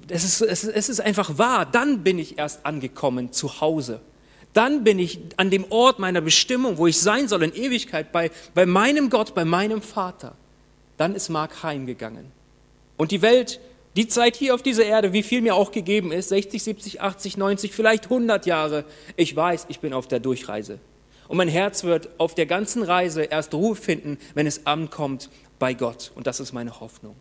es 0.08 0.24
ist, 0.24 0.40
es, 0.40 0.64
ist, 0.64 0.74
es 0.74 0.88
ist 0.88 1.00
einfach 1.00 1.38
wahr, 1.38 1.64
dann 1.64 2.02
bin 2.02 2.18
ich 2.18 2.38
erst 2.38 2.66
angekommen 2.66 3.32
zu 3.32 3.60
Hause. 3.60 4.00
Dann 4.52 4.84
bin 4.84 4.98
ich 4.98 5.20
an 5.36 5.50
dem 5.50 5.64
Ort 5.70 5.98
meiner 5.98 6.20
Bestimmung, 6.20 6.78
wo 6.78 6.86
ich 6.86 7.00
sein 7.00 7.28
soll 7.28 7.42
in 7.42 7.54
Ewigkeit, 7.54 8.12
bei, 8.12 8.30
bei 8.54 8.66
meinem 8.66 9.10
Gott, 9.10 9.34
bei 9.34 9.44
meinem 9.44 9.82
Vater. 9.82 10.36
Dann 10.96 11.14
ist 11.14 11.28
Mark 11.28 11.62
heimgegangen. 11.62 12.26
Und 12.96 13.10
die 13.10 13.22
Welt, 13.22 13.60
die 13.96 14.08
Zeit 14.08 14.36
hier 14.36 14.54
auf 14.54 14.62
dieser 14.62 14.84
Erde, 14.84 15.12
wie 15.12 15.22
viel 15.22 15.40
mir 15.40 15.54
auch 15.54 15.70
gegeben 15.70 16.12
ist, 16.12 16.30
60, 16.30 16.62
70, 16.62 17.00
80, 17.00 17.36
90, 17.36 17.72
vielleicht 17.72 18.04
100 18.04 18.46
Jahre, 18.46 18.84
ich 19.16 19.34
weiß, 19.34 19.66
ich 19.68 19.80
bin 19.80 19.92
auf 19.92 20.08
der 20.08 20.20
Durchreise. 20.20 20.78
Und 21.28 21.36
mein 21.36 21.48
Herz 21.48 21.84
wird 21.84 22.08
auf 22.18 22.34
der 22.34 22.46
ganzen 22.46 22.82
Reise 22.82 23.22
erst 23.22 23.54
Ruhe 23.54 23.76
finden, 23.76 24.18
wenn 24.34 24.46
es 24.46 24.66
ankommt 24.66 25.30
bei 25.58 25.74
Gott. 25.74 26.12
Und 26.14 26.26
das 26.26 26.40
ist 26.40 26.52
meine 26.52 26.80
Hoffnung. 26.80 27.16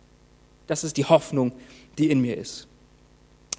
Das 0.67 0.83
ist 0.83 0.97
die 0.97 1.05
Hoffnung, 1.05 1.53
die 1.97 2.09
in 2.09 2.19
mir 2.19 2.37
ist. 2.37 2.67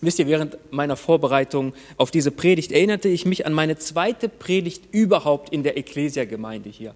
Wisst 0.00 0.18
ihr, 0.18 0.26
während 0.26 0.58
meiner 0.70 0.96
Vorbereitung 0.96 1.72
auf 1.96 2.10
diese 2.10 2.30
Predigt 2.30 2.72
erinnerte 2.72 3.08
ich 3.08 3.24
mich 3.24 3.46
an 3.46 3.54
meine 3.54 3.78
zweite 3.78 4.28
Predigt 4.28 4.92
überhaupt 4.92 5.50
in 5.50 5.62
der 5.62 5.78
Ecclesia-Gemeinde 5.78 6.68
hier. 6.68 6.94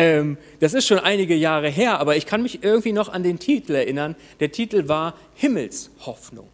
Ähm, 0.00 0.38
das 0.60 0.72
ist 0.72 0.86
schon 0.86 0.98
einige 0.98 1.34
Jahre 1.34 1.68
her, 1.68 2.00
aber 2.00 2.16
ich 2.16 2.24
kann 2.24 2.42
mich 2.42 2.64
irgendwie 2.64 2.92
noch 2.92 3.10
an 3.10 3.22
den 3.22 3.38
Titel 3.38 3.74
erinnern. 3.74 4.16
Der 4.40 4.50
Titel 4.50 4.88
war 4.88 5.14
Himmelshoffnung. 5.34 6.48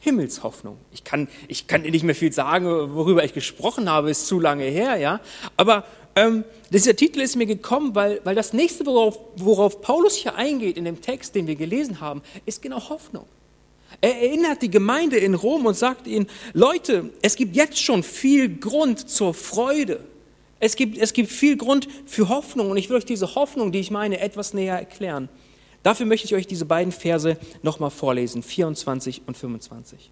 Himmelshoffnung. 0.00 0.76
Ich 0.92 1.04
kann, 1.04 1.28
ich 1.46 1.68
kann 1.68 1.82
nicht 1.82 2.02
mehr 2.02 2.16
viel 2.16 2.32
sagen, 2.32 2.66
worüber 2.92 3.22
ich 3.22 3.34
gesprochen 3.34 3.88
habe, 3.88 4.10
ist 4.10 4.26
zu 4.26 4.40
lange 4.40 4.64
her, 4.64 4.96
ja. 4.96 5.20
Aber 5.56 5.84
ähm, 6.16 6.42
dieser 6.70 6.96
Titel 6.96 7.20
ist 7.20 7.36
mir 7.36 7.46
gekommen, 7.46 7.94
weil, 7.94 8.20
weil 8.24 8.34
das 8.34 8.52
nächste, 8.52 8.84
worauf, 8.84 9.20
worauf 9.36 9.80
Paulus 9.80 10.16
hier 10.16 10.34
eingeht 10.34 10.76
in 10.76 10.84
dem 10.84 11.00
Text, 11.00 11.36
den 11.36 11.46
wir 11.46 11.54
gelesen 11.54 12.00
haben, 12.00 12.20
ist 12.46 12.62
genau 12.62 12.88
Hoffnung. 12.88 13.26
Er 14.00 14.20
erinnert 14.22 14.62
die 14.62 14.70
Gemeinde 14.70 15.18
in 15.18 15.34
Rom 15.34 15.66
und 15.66 15.76
sagt 15.76 16.08
ihnen, 16.08 16.26
Leute, 16.52 17.10
es 17.22 17.36
gibt 17.36 17.54
jetzt 17.54 17.80
schon 17.80 18.02
viel 18.02 18.56
Grund 18.56 19.08
zur 19.08 19.34
Freude. 19.34 20.00
Es 20.60 20.76
gibt, 20.76 20.98
es 20.98 21.14
gibt 21.14 21.30
viel 21.30 21.56
Grund 21.56 21.88
für 22.06 22.28
Hoffnung 22.28 22.70
und 22.70 22.76
ich 22.76 22.90
will 22.90 22.96
euch 22.96 23.06
diese 23.06 23.34
Hoffnung, 23.34 23.72
die 23.72 23.80
ich 23.80 23.90
meine, 23.90 24.20
etwas 24.20 24.52
näher 24.54 24.78
erklären. 24.78 25.30
Dafür 25.82 26.04
möchte 26.04 26.26
ich 26.26 26.34
euch 26.34 26.46
diese 26.46 26.66
beiden 26.66 26.92
Verse 26.92 27.38
nochmal 27.62 27.90
vorlesen, 27.90 28.42
24 28.42 29.22
und 29.26 29.36
25. 29.36 30.10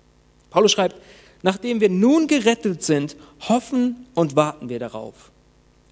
Paulus 0.50 0.72
schreibt, 0.72 0.96
nachdem 1.42 1.82
wir 1.82 1.90
nun 1.90 2.26
gerettet 2.26 2.82
sind, 2.82 3.16
hoffen 3.48 4.06
und 4.14 4.34
warten 4.34 4.70
wir 4.70 4.78
darauf. 4.78 5.30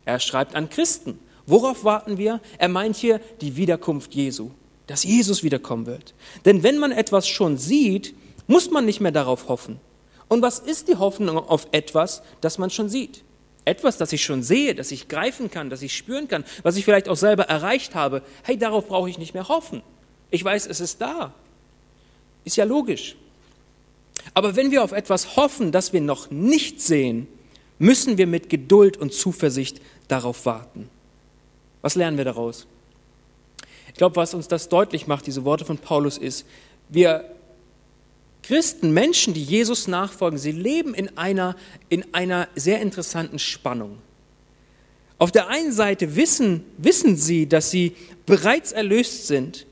Er 0.06 0.18
schreibt 0.18 0.54
an 0.54 0.70
Christen. 0.70 1.18
Worauf 1.46 1.84
warten 1.84 2.16
wir? 2.16 2.40
Er 2.58 2.68
meint 2.68 2.96
hier 2.96 3.20
die 3.40 3.56
Wiederkunft 3.56 4.14
Jesu, 4.14 4.50
dass 4.86 5.04
Jesus 5.04 5.42
wiederkommen 5.42 5.86
wird. 5.86 6.14
Denn 6.46 6.62
wenn 6.62 6.78
man 6.78 6.90
etwas 6.90 7.28
schon 7.28 7.58
sieht, 7.58 8.14
muss 8.46 8.70
man 8.70 8.86
nicht 8.86 9.00
mehr 9.00 9.12
darauf 9.12 9.48
hoffen. 9.48 9.78
Und 10.28 10.42
was 10.42 10.58
ist 10.58 10.88
die 10.88 10.96
Hoffnung 10.96 11.38
auf 11.38 11.68
etwas, 11.72 12.22
das 12.40 12.58
man 12.58 12.70
schon 12.70 12.88
sieht? 12.88 13.22
Etwas, 13.66 13.98
das 13.98 14.12
ich 14.12 14.24
schon 14.24 14.44
sehe, 14.44 14.76
das 14.76 14.92
ich 14.92 15.09
greifen 15.09 15.50
kann, 15.50 15.70
das 15.70 15.83
ich 15.83 15.96
spüren 15.96 16.29
kann, 16.29 16.44
was 16.62 16.76
ich 16.76 16.85
vielleicht 16.85 17.09
auch 17.09 17.16
selber 17.16 17.44
erreicht 17.44 17.96
habe. 17.96 18.22
Hey, 18.44 18.57
darauf 18.57 18.87
brauche 18.87 19.11
ich 19.11 19.18
nicht 19.18 19.35
mehr 19.35 19.48
hoffen. 19.48 19.83
Ich 20.31 20.42
weiß, 20.42 20.68
es 20.68 20.79
ist 20.79 21.00
da. 21.00 21.35
Ist 22.44 22.57
ja 22.57 22.64
logisch. 22.64 23.16
Aber 24.35 24.55
wenn 24.55 24.70
wir 24.70 24.85
auf 24.85 24.92
etwas 24.92 25.35
hoffen, 25.35 25.72
das 25.72 25.92
wir 25.92 26.00
noch 26.00 26.31
nicht 26.31 26.81
sehen, 26.81 27.26
müssen 27.81 28.18
wir 28.18 28.29
mit 28.29 28.50
Geduld 28.50 28.96
und 28.98 29.12
Zuversicht 29.12 29.81
darauf 30.07 30.46
warten. 30.46 30.88
Was 31.83 31.96
lernen 31.96 32.18
wir 32.18 32.24
daraus? 32.24 32.68
Ich 33.88 33.94
glaube, 33.94 34.14
was 34.14 34.33
uns 34.33 34.46
das 34.46 34.68
deutlich 34.68 35.09
macht, 35.09 35.26
diese 35.26 35.44
Worte 35.44 35.64
von 35.64 35.79
Paulus, 35.79 36.18
ist, 36.18 36.46
wir 36.88 37.36
Christen, 38.46 38.92
Menschen, 38.92 39.35
die 39.35 39.42
Jesus 39.42 39.88
nachfolgen, 39.88 40.38
sie 40.38 40.52
leben 40.52 40.94
in 40.94 41.18
einer, 41.18 41.56
in 41.88 42.04
einer 42.14 42.46
sehr 42.54 42.80
interessanten 42.80 43.40
Spannung. 43.40 43.98
Auf 45.18 45.32
der 45.32 45.48
einen 45.48 45.72
Seite 45.72 46.14
wissen, 46.14 46.62
wissen 46.78 47.16
sie, 47.16 47.48
dass 47.48 47.72
sie 47.72 47.96
bereits 48.24 48.70
erlöst 48.70 49.26
sind, 49.26 49.66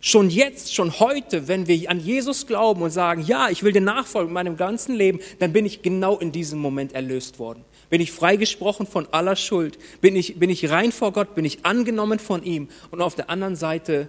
schon 0.00 0.30
jetzt, 0.30 0.74
schon 0.74 1.00
heute, 1.00 1.48
wenn 1.48 1.66
wir 1.66 1.90
an 1.90 1.98
Jesus 1.98 2.46
glauben 2.46 2.82
und 2.82 2.90
sagen, 2.90 3.24
ja, 3.26 3.48
ich 3.48 3.64
will 3.64 3.72
dir 3.72 3.80
nachfolgen 3.80 4.28
in 4.28 4.34
meinem 4.34 4.56
ganzen 4.56 4.94
Leben, 4.94 5.18
dann 5.40 5.52
bin 5.52 5.66
ich 5.66 5.82
genau 5.82 6.18
in 6.18 6.30
diesem 6.30 6.60
Moment 6.60 6.92
erlöst 6.92 7.40
worden. 7.40 7.64
Bin 7.90 8.00
ich 8.00 8.12
freigesprochen 8.12 8.86
von 8.86 9.08
aller 9.12 9.36
Schuld, 9.36 9.78
bin 10.00 10.14
ich, 10.14 10.38
bin 10.38 10.50
ich 10.50 10.70
rein 10.70 10.92
vor 10.92 11.12
Gott, 11.12 11.34
bin 11.34 11.44
ich 11.44 11.64
angenommen 11.64 12.20
von 12.20 12.44
ihm 12.44 12.68
und 12.90 13.00
auf 13.00 13.16
der 13.16 13.30
anderen 13.30 13.56
Seite 13.56 14.08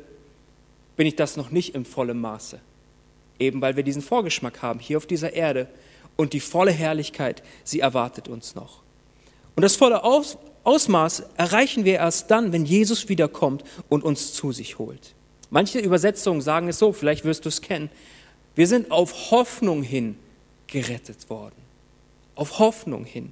bin 0.98 1.08
ich 1.08 1.16
das 1.16 1.36
noch 1.36 1.50
nicht 1.50 1.74
im 1.74 1.86
vollen 1.86 2.20
Maße. 2.20 2.60
Eben 3.40 3.62
weil 3.62 3.76
wir 3.76 3.84
diesen 3.84 4.02
Vorgeschmack 4.02 4.62
haben 4.62 4.80
hier 4.80 4.98
auf 4.98 5.06
dieser 5.06 5.34
Erde 5.34 5.68
und 6.16 6.34
die 6.34 6.40
volle 6.40 6.72
Herrlichkeit, 6.72 7.44
sie 7.64 7.80
erwartet 7.80 8.28
uns 8.28 8.56
noch. 8.56 8.82
Und 9.56 9.64
das 9.64 9.76
volle 9.76 10.04
Aus, 10.04 10.38
Ausmaß 10.64 11.24
erreichen 11.38 11.86
wir 11.86 11.96
erst 11.96 12.32
dann, 12.32 12.54
wenn 12.54 12.66
Jesus 12.66 13.10
wiederkommt 13.10 13.64
und 13.90 14.04
uns 14.04 14.34
zu 14.34 14.52
sich 14.52 14.80
holt. 14.80 15.14
Manche 15.50 15.80
Übersetzungen 15.80 16.42
sagen 16.42 16.68
es 16.68 16.80
so, 16.80 16.94
vielleicht 16.94 17.26
wirst 17.26 17.46
du 17.46 17.50
es 17.50 17.62
kennen. 17.62 17.90
Wir 18.56 18.68
sind 18.68 18.92
auf 18.92 19.32
Hoffnung 19.32 19.84
hin 19.84 20.16
gerettet 20.68 21.30
worden. 21.30 21.56
Auf 22.36 22.60
Hoffnung 22.60 23.06
hin. 23.06 23.32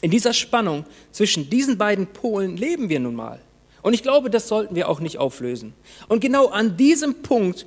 In 0.00 0.10
dieser 0.10 0.32
Spannung 0.32 0.84
zwischen 1.12 1.50
diesen 1.50 1.78
beiden 1.78 2.06
Polen 2.06 2.56
leben 2.56 2.88
wir 2.88 3.00
nun 3.00 3.14
mal. 3.14 3.40
Und 3.82 3.92
ich 3.92 4.02
glaube, 4.02 4.30
das 4.30 4.48
sollten 4.48 4.74
wir 4.74 4.88
auch 4.88 5.00
nicht 5.00 5.18
auflösen. 5.18 5.74
Und 6.08 6.20
genau 6.20 6.46
an 6.48 6.76
diesem 6.76 7.22
Punkt 7.22 7.66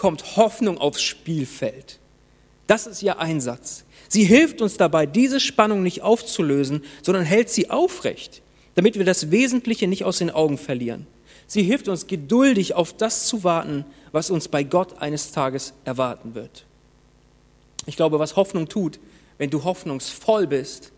kommt 0.00 0.36
Hoffnung 0.36 0.78
aufs 0.78 1.02
Spielfeld. 1.02 1.98
Das 2.66 2.86
ist 2.86 3.02
ihr 3.02 3.18
Einsatz. 3.18 3.84
Sie 4.08 4.24
hilft 4.24 4.62
uns 4.62 4.78
dabei, 4.78 5.04
diese 5.04 5.40
Spannung 5.40 5.82
nicht 5.82 6.00
aufzulösen, 6.00 6.82
sondern 7.02 7.24
hält 7.24 7.50
sie 7.50 7.68
aufrecht, 7.68 8.40
damit 8.76 8.96
wir 8.96 9.04
das 9.04 9.30
Wesentliche 9.30 9.86
nicht 9.88 10.04
aus 10.04 10.16
den 10.16 10.30
Augen 10.30 10.56
verlieren. 10.56 11.06
Sie 11.46 11.62
hilft 11.62 11.86
uns 11.86 12.06
geduldig 12.06 12.74
auf 12.74 12.94
das 12.94 13.26
zu 13.26 13.44
warten, 13.44 13.84
was 14.10 14.30
uns 14.30 14.48
bei 14.48 14.62
Gott 14.62 15.02
eines 15.02 15.32
Tages 15.32 15.74
erwarten 15.84 16.34
wird. 16.34 16.64
Ich 17.84 17.96
glaube, 17.96 18.18
was 18.18 18.36
Hoffnung 18.36 18.70
tut, 18.70 18.98
wenn 19.36 19.50
du 19.50 19.64
hoffnungsvoll 19.64 20.46
bist, 20.46 20.92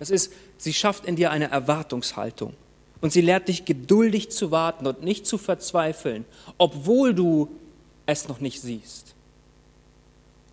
das 0.00 0.10
ist, 0.10 0.32
sie 0.56 0.74
schafft 0.74 1.04
in 1.04 1.14
dir 1.14 1.30
eine 1.30 1.48
Erwartungshaltung. 1.52 2.54
Und 3.00 3.12
sie 3.12 3.20
lehrt 3.20 3.46
dich 3.46 3.64
geduldig 3.64 4.30
zu 4.30 4.50
warten 4.50 4.84
und 4.88 5.04
nicht 5.04 5.28
zu 5.28 5.38
verzweifeln, 5.38 6.24
obwohl 6.58 7.14
du 7.14 7.48
es 8.08 8.26
noch 8.26 8.40
nicht 8.40 8.60
siehst. 8.60 9.14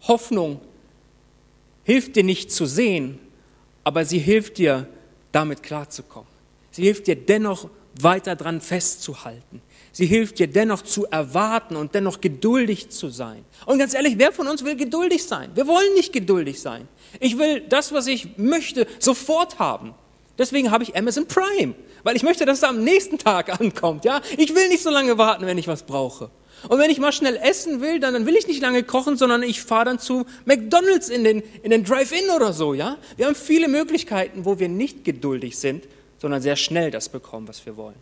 Hoffnung 0.07 0.59
hilft 1.83 2.15
dir 2.15 2.23
nicht 2.23 2.51
zu 2.51 2.65
sehen, 2.65 3.17
aber 3.83 4.05
sie 4.05 4.19
hilft 4.19 4.57
dir, 4.57 4.87
damit 5.31 5.63
klarzukommen. 5.63 6.29
Sie 6.71 6.83
hilft 6.83 7.07
dir 7.07 7.15
dennoch 7.15 7.69
weiter 7.99 8.35
dran 8.35 8.59
festzuhalten. 8.59 9.61
Sie 9.93 10.05
hilft 10.05 10.39
dir 10.39 10.47
dennoch 10.47 10.81
zu 10.81 11.05
erwarten 11.05 11.77
und 11.77 11.95
dennoch 11.95 12.19
geduldig 12.19 12.89
zu 12.89 13.07
sein. 13.07 13.45
Und 13.65 13.79
ganz 13.79 13.93
ehrlich, 13.93 14.15
wer 14.17 14.33
von 14.33 14.47
uns 14.47 14.65
will 14.65 14.75
geduldig 14.75 15.23
sein? 15.23 15.51
Wir 15.55 15.65
wollen 15.65 15.93
nicht 15.93 16.11
geduldig 16.11 16.59
sein. 16.59 16.89
Ich 17.21 17.37
will 17.37 17.61
das, 17.61 17.93
was 17.93 18.07
ich 18.07 18.37
möchte, 18.37 18.87
sofort 18.99 19.59
haben. 19.59 19.93
Deswegen 20.37 20.71
habe 20.71 20.83
ich 20.83 20.97
Amazon 20.97 21.25
Prime, 21.25 21.73
weil 22.03 22.17
ich 22.17 22.23
möchte, 22.23 22.45
dass 22.45 22.57
es 22.57 22.63
am 22.65 22.83
nächsten 22.83 23.17
Tag 23.17 23.57
ankommt. 23.61 24.03
Ja, 24.03 24.19
ich 24.37 24.53
will 24.53 24.67
nicht 24.67 24.83
so 24.83 24.89
lange 24.89 25.17
warten, 25.17 25.45
wenn 25.45 25.57
ich 25.57 25.69
was 25.69 25.83
brauche. 25.83 26.29
Und 26.69 26.79
wenn 26.79 26.89
ich 26.89 26.99
mal 26.99 27.11
schnell 27.11 27.37
essen 27.37 27.81
will, 27.81 27.99
dann, 27.99 28.13
dann 28.13 28.25
will 28.25 28.35
ich 28.35 28.47
nicht 28.47 28.61
lange 28.61 28.83
kochen, 28.83 29.17
sondern 29.17 29.43
ich 29.43 29.61
fahre 29.61 29.85
dann 29.85 29.99
zu 29.99 30.25
McDonald's 30.45 31.09
in 31.09 31.23
den, 31.23 31.43
in 31.63 31.71
den 31.71 31.83
Drive-In 31.83 32.29
oder 32.35 32.53
so, 32.53 32.73
ja? 32.73 32.97
Wir 33.17 33.27
haben 33.27 33.35
viele 33.35 33.67
Möglichkeiten, 33.67 34.45
wo 34.45 34.59
wir 34.59 34.69
nicht 34.69 35.03
geduldig 35.03 35.57
sind, 35.57 35.85
sondern 36.19 36.41
sehr 36.41 36.55
schnell 36.55 36.91
das 36.91 37.09
bekommen, 37.09 37.47
was 37.47 37.65
wir 37.65 37.77
wollen. 37.77 37.95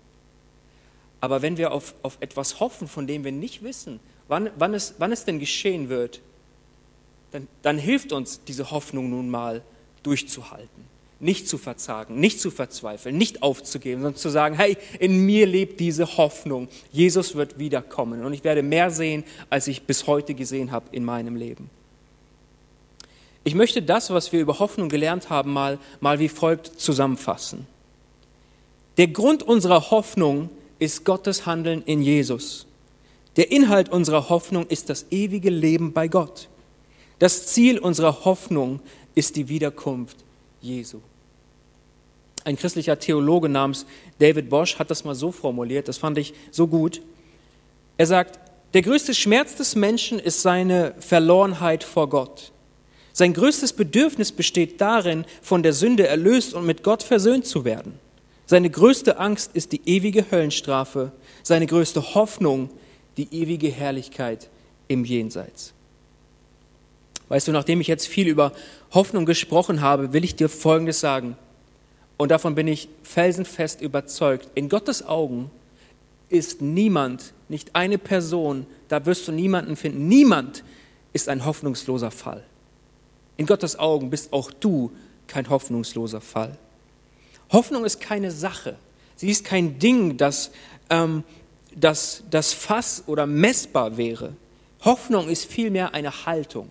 Aber 1.22 1.42
wenn 1.42 1.58
wir 1.58 1.72
auf, 1.72 1.94
auf 2.02 2.18
etwas 2.20 2.60
hoffen, 2.60 2.88
von 2.88 3.08
dem 3.08 3.24
wir 3.24 3.32
nicht 3.32 3.64
wissen, 3.64 4.00
wann, 4.28 4.50
wann, 4.58 4.74
es, 4.74 4.96
wann 4.98 5.12
es 5.12 5.26
denn 5.26 5.40
geschehen 5.40 5.90
wird, 5.90 6.22
dann, 7.32 7.48
dann 7.62 7.78
hilft 7.78 8.12
uns 8.12 8.42
diese 8.46 8.72
Hoffnung 8.72 9.10
nun 9.10 9.30
mal 9.30 9.62
durchzuhalten 10.04 10.94
nicht 11.20 11.48
zu 11.48 11.58
verzagen, 11.58 12.20
nicht 12.20 12.40
zu 12.40 12.52
verzweifeln, 12.52 13.18
nicht 13.18 13.44
aufzugeben, 13.44 14.02
sondern 14.02 14.20
zu 14.20 14.30
sagen, 14.30 14.56
hey, 14.56 14.78
in 15.00 15.26
mir 15.26 15.48
lebt 15.48 15.80
diese 15.80 16.18
Hoffnung. 16.18 16.68
Jesus 16.92 17.36
wird 17.36 17.60
wiederkommen 17.60 18.26
und 18.26 18.34
ich 18.34 18.44
werde 18.44 18.62
mehr 18.62 18.92
sehen, 18.92 19.24
als 19.50 19.68
ich 19.68 19.84
bis 19.84 20.08
heute 20.08 20.34
gesehen 20.34 20.72
habe 20.72 20.88
in 20.92 21.06
meinem 21.06 21.36
Leben. 21.36 21.70
Ich 23.46 23.56
möchte 23.56 23.82
das, 23.82 24.10
was 24.10 24.32
wir 24.32 24.42
über 24.42 24.60
Hoffnung 24.60 24.90
gelernt 24.90 25.30
haben, 25.30 25.52
mal, 25.52 25.80
mal 26.00 26.20
wie 26.20 26.30
folgt 26.30 26.80
zusammenfassen. 26.80 27.68
Der 28.98 29.08
Grund 29.08 29.44
unserer 29.44 29.92
Hoffnung 29.92 30.50
ist 30.80 31.04
Gottes 31.04 31.46
Handeln 31.46 31.82
in 31.84 32.02
Jesus. 32.02 32.68
Der 33.36 33.52
Inhalt 33.52 33.90
unserer 33.90 34.30
Hoffnung 34.30 34.68
ist 34.68 34.90
das 34.90 35.08
ewige 35.10 35.50
Leben 35.50 35.94
bei 35.94 36.08
Gott. 36.08 36.50
Das 37.20 37.48
Ziel 37.48 37.80
unserer 37.80 38.26
Hoffnung 38.26 38.80
ist 39.16 39.36
die 39.36 39.50
Wiederkunft 39.50 40.23
Jesu. 40.64 41.02
Ein 42.46 42.58
christlicher 42.58 42.98
Theologe 42.98 43.50
namens 43.50 43.86
David 44.20 44.50
Bosch 44.50 44.80
hat 44.80 44.90
das 44.90 45.04
mal 45.04 45.16
so 45.16 45.32
formuliert, 45.32 45.88
das 45.88 45.98
fand 45.98 46.18
ich 46.18 46.34
so 46.52 46.68
gut. 46.68 47.02
Er 47.98 48.08
sagt, 48.08 48.40
der 48.74 48.82
größte 48.82 49.14
Schmerz 49.14 49.56
des 49.56 49.76
Menschen 49.76 50.20
ist 50.20 50.42
seine 50.42 50.96
Verlorenheit 51.00 51.84
vor 51.84 52.10
Gott. 52.10 52.52
Sein 53.12 53.34
größtes 53.34 53.74
Bedürfnis 53.74 54.32
besteht 54.32 54.82
darin, 54.82 55.26
von 55.42 55.62
der 55.62 55.74
Sünde 55.74 56.08
erlöst 56.08 56.56
und 56.56 56.66
mit 56.66 56.82
Gott 56.82 57.04
versöhnt 57.04 57.46
zu 57.46 57.64
werden. 57.64 58.00
Seine 58.46 58.70
größte 58.70 59.20
Angst 59.20 59.52
ist 59.54 59.72
die 59.72 59.82
ewige 59.86 60.32
Höllenstrafe, 60.32 61.12
seine 61.44 61.68
größte 61.68 62.16
Hoffnung 62.16 62.70
die 63.18 63.28
ewige 63.32 63.70
Herrlichkeit 63.70 64.50
im 64.88 65.06
Jenseits. 65.06 65.74
Weißt 67.30 67.48
du, 67.48 67.52
nachdem 67.52 67.82
ich 67.82 67.88
jetzt 67.88 68.08
viel 68.08 68.28
über 68.28 68.52
Hoffnung 68.92 69.26
gesprochen 69.26 69.82
habe, 69.82 70.14
will 70.14 70.24
ich 70.24 70.36
dir 70.36 70.50
Folgendes 70.50 71.00
sagen. 71.00 71.38
Und 72.18 72.30
davon 72.30 72.56
bin 72.56 72.68
ich 72.68 72.90
felsenfest 73.02 73.82
überzeugt. 73.82 74.50
In 74.56 74.70
Gottes 74.70 75.06
Augen 75.06 75.50
ist 76.30 76.62
niemand, 76.62 77.34
nicht 77.50 77.76
eine 77.76 77.98
Person, 77.98 78.66
da 78.88 79.06
wirst 79.06 79.28
du 79.28 79.32
niemanden 79.32 79.76
finden, 79.76 80.08
niemand 80.08 80.64
ist 81.14 81.30
ein 81.30 81.46
hoffnungsloser 81.46 82.12
Fall. 82.12 82.44
In 83.38 83.46
Gottes 83.46 83.78
Augen 83.78 84.10
bist 84.10 84.34
auch 84.34 84.52
du 84.52 84.92
kein 85.28 85.50
hoffnungsloser 85.50 86.22
Fall. 86.22 86.58
Hoffnung 87.52 87.86
ist 87.86 88.00
keine 88.00 88.32
Sache. 88.32 88.76
Sie 89.16 89.30
ist 89.30 89.46
kein 89.46 89.80
Ding, 89.80 90.18
das, 90.18 90.52
ähm, 90.90 91.24
das, 91.76 92.24
das 92.30 92.54
fass- 92.54 93.04
oder 93.08 93.26
messbar 93.26 93.98
wäre. 93.98 94.34
Hoffnung 94.84 95.30
ist 95.30 95.46
vielmehr 95.46 95.94
eine 95.94 96.26
Haltung. 96.26 96.70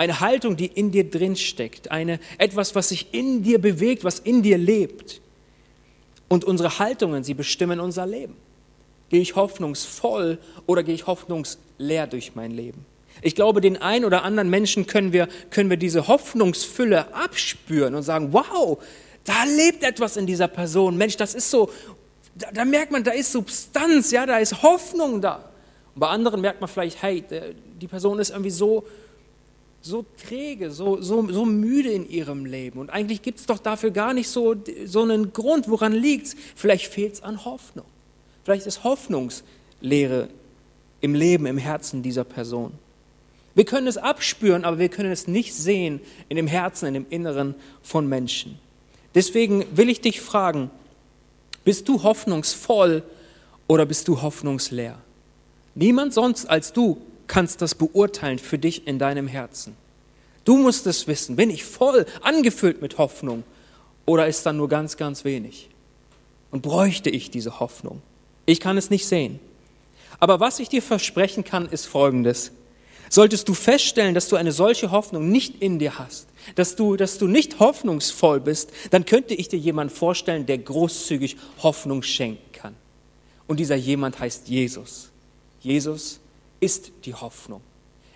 Eine 0.00 0.20
Haltung, 0.20 0.56
die 0.56 0.64
in 0.64 0.92
dir 0.92 1.10
drin 1.10 1.36
steckt. 1.36 1.90
Eine, 1.90 2.20
etwas, 2.38 2.74
was 2.74 2.88
sich 2.88 3.12
in 3.12 3.42
dir 3.42 3.60
bewegt, 3.60 4.02
was 4.02 4.18
in 4.18 4.42
dir 4.42 4.56
lebt. 4.56 5.20
Und 6.26 6.42
unsere 6.42 6.78
Haltungen, 6.78 7.22
sie 7.22 7.34
bestimmen 7.34 7.80
unser 7.80 8.06
Leben. 8.06 8.34
Gehe 9.10 9.20
ich 9.20 9.36
hoffnungsvoll 9.36 10.38
oder 10.64 10.84
gehe 10.84 10.94
ich 10.94 11.06
hoffnungsleer 11.06 12.06
durch 12.06 12.34
mein 12.34 12.50
Leben? 12.50 12.86
Ich 13.20 13.34
glaube, 13.34 13.60
den 13.60 13.76
einen 13.76 14.06
oder 14.06 14.22
anderen 14.24 14.48
Menschen 14.48 14.86
können 14.86 15.12
wir, 15.12 15.28
können 15.50 15.68
wir 15.68 15.76
diese 15.76 16.08
Hoffnungsfülle 16.08 17.12
abspüren 17.12 17.94
und 17.94 18.02
sagen, 18.02 18.32
wow, 18.32 18.82
da 19.24 19.44
lebt 19.44 19.82
etwas 19.82 20.16
in 20.16 20.24
dieser 20.24 20.48
Person. 20.48 20.96
Mensch, 20.96 21.18
das 21.18 21.34
ist 21.34 21.50
so, 21.50 21.68
da, 22.36 22.50
da 22.54 22.64
merkt 22.64 22.90
man, 22.90 23.04
da 23.04 23.10
ist 23.10 23.32
Substanz, 23.32 24.12
ja, 24.12 24.24
da 24.24 24.38
ist 24.38 24.62
Hoffnung 24.62 25.20
da. 25.20 25.50
Und 25.94 26.00
bei 26.00 26.08
anderen 26.08 26.40
merkt 26.40 26.62
man 26.62 26.70
vielleicht, 26.70 27.02
hey, 27.02 27.22
die 27.78 27.86
Person 27.86 28.18
ist 28.18 28.30
irgendwie 28.30 28.48
so, 28.48 28.86
so 29.82 30.04
träge, 30.28 30.70
so, 30.70 31.00
so, 31.00 31.26
so 31.30 31.44
müde 31.44 31.90
in 31.90 32.08
ihrem 32.08 32.44
Leben. 32.44 32.78
Und 32.78 32.90
eigentlich 32.90 33.22
gibt 33.22 33.40
es 33.40 33.46
doch 33.46 33.58
dafür 33.58 33.90
gar 33.90 34.12
nicht 34.12 34.28
so, 34.28 34.54
so 34.84 35.02
einen 35.02 35.32
Grund, 35.32 35.68
woran 35.68 35.92
liegt 35.92 36.26
es. 36.26 36.36
Vielleicht 36.54 36.92
fehlt 36.92 37.14
es 37.14 37.22
an 37.22 37.44
Hoffnung. 37.44 37.86
Vielleicht 38.44 38.66
ist 38.66 38.84
Hoffnungslehre 38.84 40.28
im 41.00 41.14
Leben, 41.14 41.46
im 41.46 41.58
Herzen 41.58 42.02
dieser 42.02 42.24
Person. 42.24 42.72
Wir 43.54 43.64
können 43.64 43.86
es 43.86 43.96
abspüren, 43.96 44.64
aber 44.64 44.78
wir 44.78 44.88
können 44.88 45.10
es 45.10 45.26
nicht 45.26 45.54
sehen 45.54 46.00
in 46.28 46.36
dem 46.36 46.46
Herzen, 46.46 46.86
in 46.86 46.94
dem 46.94 47.06
Inneren 47.10 47.54
von 47.82 48.08
Menschen. 48.08 48.58
Deswegen 49.14 49.64
will 49.76 49.88
ich 49.88 50.00
dich 50.00 50.20
fragen, 50.20 50.70
bist 51.64 51.88
du 51.88 52.02
hoffnungsvoll 52.02 53.02
oder 53.66 53.86
bist 53.86 54.08
du 54.08 54.22
hoffnungsleer? 54.22 54.98
Niemand 55.74 56.14
sonst 56.14 56.46
als 56.46 56.72
du 56.72 56.98
kannst 57.30 57.62
das 57.62 57.76
beurteilen 57.76 58.40
für 58.40 58.58
dich 58.58 58.88
in 58.88 58.98
deinem 58.98 59.28
Herzen. 59.28 59.76
Du 60.44 60.56
musst 60.56 60.88
es 60.88 61.06
wissen, 61.06 61.36
bin 61.36 61.48
ich 61.48 61.64
voll 61.64 62.04
angefüllt 62.22 62.82
mit 62.82 62.98
Hoffnung 62.98 63.44
oder 64.04 64.26
ist 64.26 64.44
da 64.44 64.52
nur 64.52 64.68
ganz, 64.68 64.96
ganz 64.96 65.24
wenig? 65.24 65.68
Und 66.50 66.62
bräuchte 66.62 67.08
ich 67.08 67.30
diese 67.30 67.60
Hoffnung? 67.60 68.02
Ich 68.46 68.58
kann 68.58 68.76
es 68.76 68.90
nicht 68.90 69.06
sehen. 69.06 69.38
Aber 70.18 70.40
was 70.40 70.58
ich 70.58 70.68
dir 70.68 70.82
versprechen 70.82 71.44
kann, 71.44 71.68
ist 71.68 71.86
Folgendes. 71.86 72.50
Solltest 73.08 73.48
du 73.48 73.54
feststellen, 73.54 74.16
dass 74.16 74.28
du 74.28 74.34
eine 74.34 74.50
solche 74.50 74.90
Hoffnung 74.90 75.30
nicht 75.30 75.62
in 75.62 75.78
dir 75.78 76.00
hast, 76.00 76.26
dass 76.56 76.74
du, 76.74 76.96
dass 76.96 77.18
du 77.18 77.28
nicht 77.28 77.60
hoffnungsvoll 77.60 78.40
bist, 78.40 78.72
dann 78.90 79.04
könnte 79.04 79.34
ich 79.34 79.46
dir 79.46 79.58
jemanden 79.58 79.94
vorstellen, 79.94 80.46
der 80.46 80.58
großzügig 80.58 81.36
Hoffnung 81.62 82.02
schenken 82.02 82.50
kann. 82.52 82.74
Und 83.46 83.60
dieser 83.60 83.76
jemand 83.76 84.18
heißt 84.18 84.48
Jesus. 84.48 85.10
Jesus 85.60 86.18
ist 86.60 86.92
die 87.04 87.14
Hoffnung. 87.14 87.62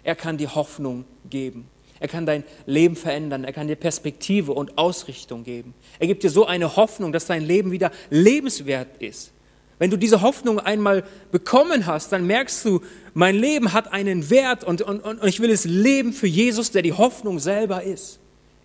Er 0.03 0.15
kann 0.15 0.37
die 0.37 0.49
Hoffnung 0.49 1.05
geben. 1.29 1.67
Er 1.99 2.09
kann 2.09 2.27
dein 2.27 2.45
Leben 2.67 2.97
verändern. 2.97 3.45
Er 3.45 3.53
kann 3.53 3.67
dir 3.67 3.77
Perspektive 3.77 4.53
und 4.53 4.77
Ausrichtung 4.77 5.45
geben. 5.45 5.75
Er 5.99 6.07
gibt 6.07 6.23
dir 6.23 6.31
so 6.31 6.45
eine 6.45 6.77
Hoffnung, 6.77 7.13
dass 7.13 7.27
dein 7.27 7.43
Leben 7.43 7.71
wieder 7.71 7.91
lebenswert 8.11 9.01
ist. 9.01 9.33
Wenn 9.79 9.91
du 9.91 9.97
diese 9.97 10.23
Hoffnung 10.23 10.61
einmal 10.61 11.05
bekommen 11.33 11.87
hast, 11.87 12.13
dann 12.13 12.27
merkst 12.27 12.65
du, 12.65 12.81
mein 13.13 13.35
Leben 13.35 13.73
hat 13.73 13.93
einen 13.93 14.31
Wert 14.31 14.65
und, 14.65 14.83
und, 14.83 15.01
und 15.01 15.25
ich 15.25 15.41
will 15.41 15.51
es 15.51 15.65
leben 15.65 16.13
für 16.13 16.27
Jesus, 16.27 16.71
der 16.71 16.83
die 16.83 16.93
Hoffnung 16.93 17.39
selber 17.39 17.83
ist. 17.83 18.21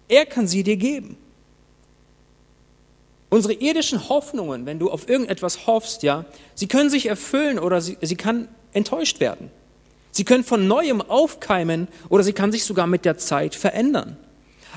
Er 0.08 0.26
kann 0.26 0.48
sie 0.48 0.64
dir 0.64 0.78
geben. 0.78 1.18
Unsere 3.30 3.54
irdischen 3.54 4.10
Hoffnungen, 4.10 4.66
wenn 4.66 4.80
du 4.80 4.90
auf 4.90 5.08
irgendetwas 5.08 5.68
hoffst, 5.68 6.04
ja, 6.04 6.26
sie 6.56 6.68
können 6.68 6.90
sich 6.90 7.06
erfüllen 7.06 7.60
oder 7.60 7.80
sie, 7.80 7.98
sie 8.02 8.16
kann 8.16 8.48
enttäuscht 8.74 9.20
werden. 9.20 9.52
Sie 10.12 10.24
können 10.24 10.44
von 10.44 10.68
neuem 10.68 11.02
aufkeimen 11.02 11.88
oder 12.10 12.24
sie 12.24 12.34
kann 12.34 12.52
sich 12.52 12.66
sogar 12.66 12.88
mit 12.88 13.06
der 13.06 13.18
Zeit 13.18 13.56
verändern. 13.56 14.18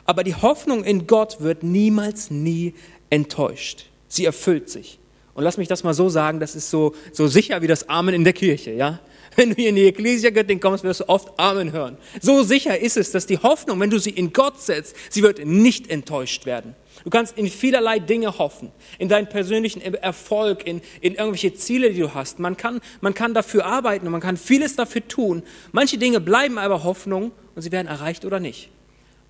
Aber 0.04 0.24
die 0.24 0.34
Hoffnung 0.34 0.84
in 0.84 1.06
Gott 1.06 1.40
wird 1.40 1.62
niemals, 1.62 2.30
nie 2.30 2.74
enttäuscht. 3.10 3.86
Sie 4.08 4.24
erfüllt 4.24 4.68
sich. 4.68 4.98
Und 5.34 5.44
lass 5.44 5.56
mich 5.56 5.68
das 5.68 5.84
mal 5.84 5.94
so 5.94 6.08
sagen, 6.08 6.40
das 6.40 6.54
ist 6.54 6.70
so, 6.70 6.94
so 7.12 7.26
sicher 7.26 7.62
wie 7.62 7.66
das 7.66 7.88
Amen 7.88 8.14
in 8.14 8.24
der 8.24 8.32
Kirche, 8.34 8.72
ja? 8.72 9.00
Wenn 9.36 9.50
du 9.50 9.62
in 9.62 9.76
die 9.76 9.86
Ecclesia 9.86 10.30
Göttin 10.30 10.60
kommst, 10.60 10.84
wirst 10.84 11.00
du 11.00 11.08
oft 11.08 11.38
Amen 11.38 11.72
hören. 11.72 11.96
So 12.20 12.42
sicher 12.42 12.78
ist 12.78 12.96
es, 12.96 13.10
dass 13.12 13.26
die 13.26 13.38
Hoffnung, 13.38 13.80
wenn 13.80 13.90
du 13.90 13.98
sie 13.98 14.10
in 14.10 14.32
Gott 14.32 14.60
setzt, 14.60 14.94
sie 15.10 15.22
wird 15.22 15.44
nicht 15.44 15.88
enttäuscht 15.88 16.44
werden. 16.46 16.74
Du 17.04 17.10
kannst 17.10 17.36
in 17.38 17.48
vielerlei 17.48 17.98
Dinge 17.98 18.38
hoffen, 18.38 18.70
in 18.98 19.08
deinen 19.08 19.28
persönlichen 19.28 19.80
Erfolg, 19.80 20.66
in, 20.66 20.82
in 21.00 21.14
irgendwelche 21.14 21.54
Ziele, 21.54 21.90
die 21.90 22.00
du 22.00 22.14
hast. 22.14 22.38
Man 22.38 22.56
kann, 22.56 22.80
man 23.00 23.14
kann 23.14 23.34
dafür 23.34 23.64
arbeiten 23.64 24.06
und 24.06 24.12
man 24.12 24.20
kann 24.20 24.36
vieles 24.36 24.76
dafür 24.76 25.06
tun. 25.08 25.42
Manche 25.72 25.98
Dinge 25.98 26.20
bleiben 26.20 26.58
aber 26.58 26.84
Hoffnung 26.84 27.32
und 27.54 27.62
sie 27.62 27.72
werden 27.72 27.88
erreicht 27.88 28.24
oder 28.24 28.38
nicht. 28.38 28.68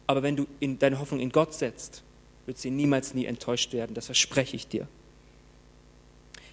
Aber 0.06 0.22
wenn 0.22 0.36
du 0.36 0.46
in 0.60 0.78
deine 0.78 0.98
Hoffnung 0.98 1.20
in 1.20 1.30
Gott 1.30 1.54
setzt, 1.54 2.02
wird 2.46 2.58
sie 2.58 2.70
niemals 2.70 3.14
nie 3.14 3.24
enttäuscht 3.26 3.72
werden. 3.72 3.94
Das 3.94 4.06
verspreche 4.06 4.56
ich 4.56 4.66
dir. 4.66 4.88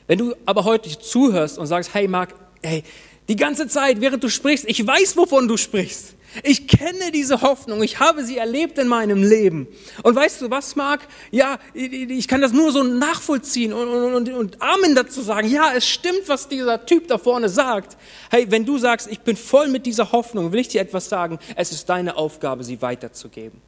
Wenn 0.07 0.19
du 0.19 0.35
aber 0.45 0.63
heute 0.63 0.89
zuhörst 0.97 1.57
und 1.57 1.67
sagst, 1.67 1.93
hey 1.93 2.07
Marc, 2.07 2.33
hey, 2.63 2.83
die 3.29 3.35
ganze 3.35 3.67
Zeit, 3.67 4.01
während 4.01 4.23
du 4.23 4.29
sprichst, 4.29 4.65
ich 4.67 4.85
weiß, 4.85 5.15
wovon 5.15 5.47
du 5.47 5.55
sprichst. 5.55 6.15
Ich 6.43 6.67
kenne 6.67 7.11
diese 7.11 7.41
Hoffnung, 7.41 7.81
ich 7.81 7.99
habe 7.99 8.23
sie 8.23 8.37
erlebt 8.37 8.77
in 8.77 8.87
meinem 8.87 9.23
Leben. 9.23 9.67
Und 10.03 10.15
weißt 10.15 10.41
du 10.41 10.51
was, 10.51 10.75
Marc? 10.75 11.01
Ja, 11.31 11.57
ich 11.73 12.27
kann 12.27 12.41
das 12.41 12.53
nur 12.53 12.71
so 12.71 12.83
nachvollziehen 12.83 13.73
und, 13.73 13.87
und, 13.87 14.29
und, 14.29 14.61
Amen 14.61 14.93
dazu 14.93 15.21
sagen. 15.21 15.49
Ja, 15.49 15.73
es 15.75 15.87
stimmt, 15.87 16.27
was 16.27 16.47
dieser 16.47 16.85
Typ 16.85 17.07
da 17.07 17.17
vorne 17.17 17.49
sagt. 17.49 17.97
Hey, 18.29 18.45
wenn 18.49 18.65
du 18.65 18.77
sagst, 18.77 19.07
ich 19.11 19.21
bin 19.21 19.35
voll 19.35 19.69
mit 19.69 19.85
dieser 19.85 20.11
Hoffnung, 20.11 20.51
will 20.51 20.59
ich 20.59 20.67
dir 20.67 20.81
etwas 20.81 21.09
sagen. 21.09 21.39
Es 21.55 21.71
ist 21.71 21.89
deine 21.89 22.15
Aufgabe, 22.15 22.63
sie 22.63 22.81
weiterzugeben. 22.81 23.61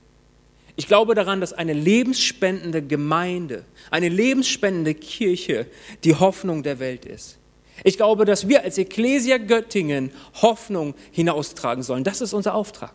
Ich 0.76 0.88
glaube 0.88 1.16
daran, 1.16 1.42
dass 1.42 1.54
eine 1.54 1.74
lebensspendende 1.74 2.82
Gemeinde, 2.82 3.66
eine 3.90 4.10
lebensspendende 4.10 4.94
Kirche 4.94 5.68
die 6.04 6.16
Hoffnung 6.16 6.64
der 6.64 6.80
Welt 6.80 7.06
ist. 7.06 7.41
Ich 7.84 7.98
glaube, 7.98 8.26
dass 8.26 8.48
wir 8.48 8.64
als 8.64 8.78
Ecclesia 8.78 9.38
Göttingen 9.38 10.12
Hoffnung 10.42 10.94
hinaustragen 11.12 11.84
sollen. 11.84 12.04
Das 12.04 12.22
ist 12.22 12.34
unser 12.34 12.54
Auftrag. 12.54 12.94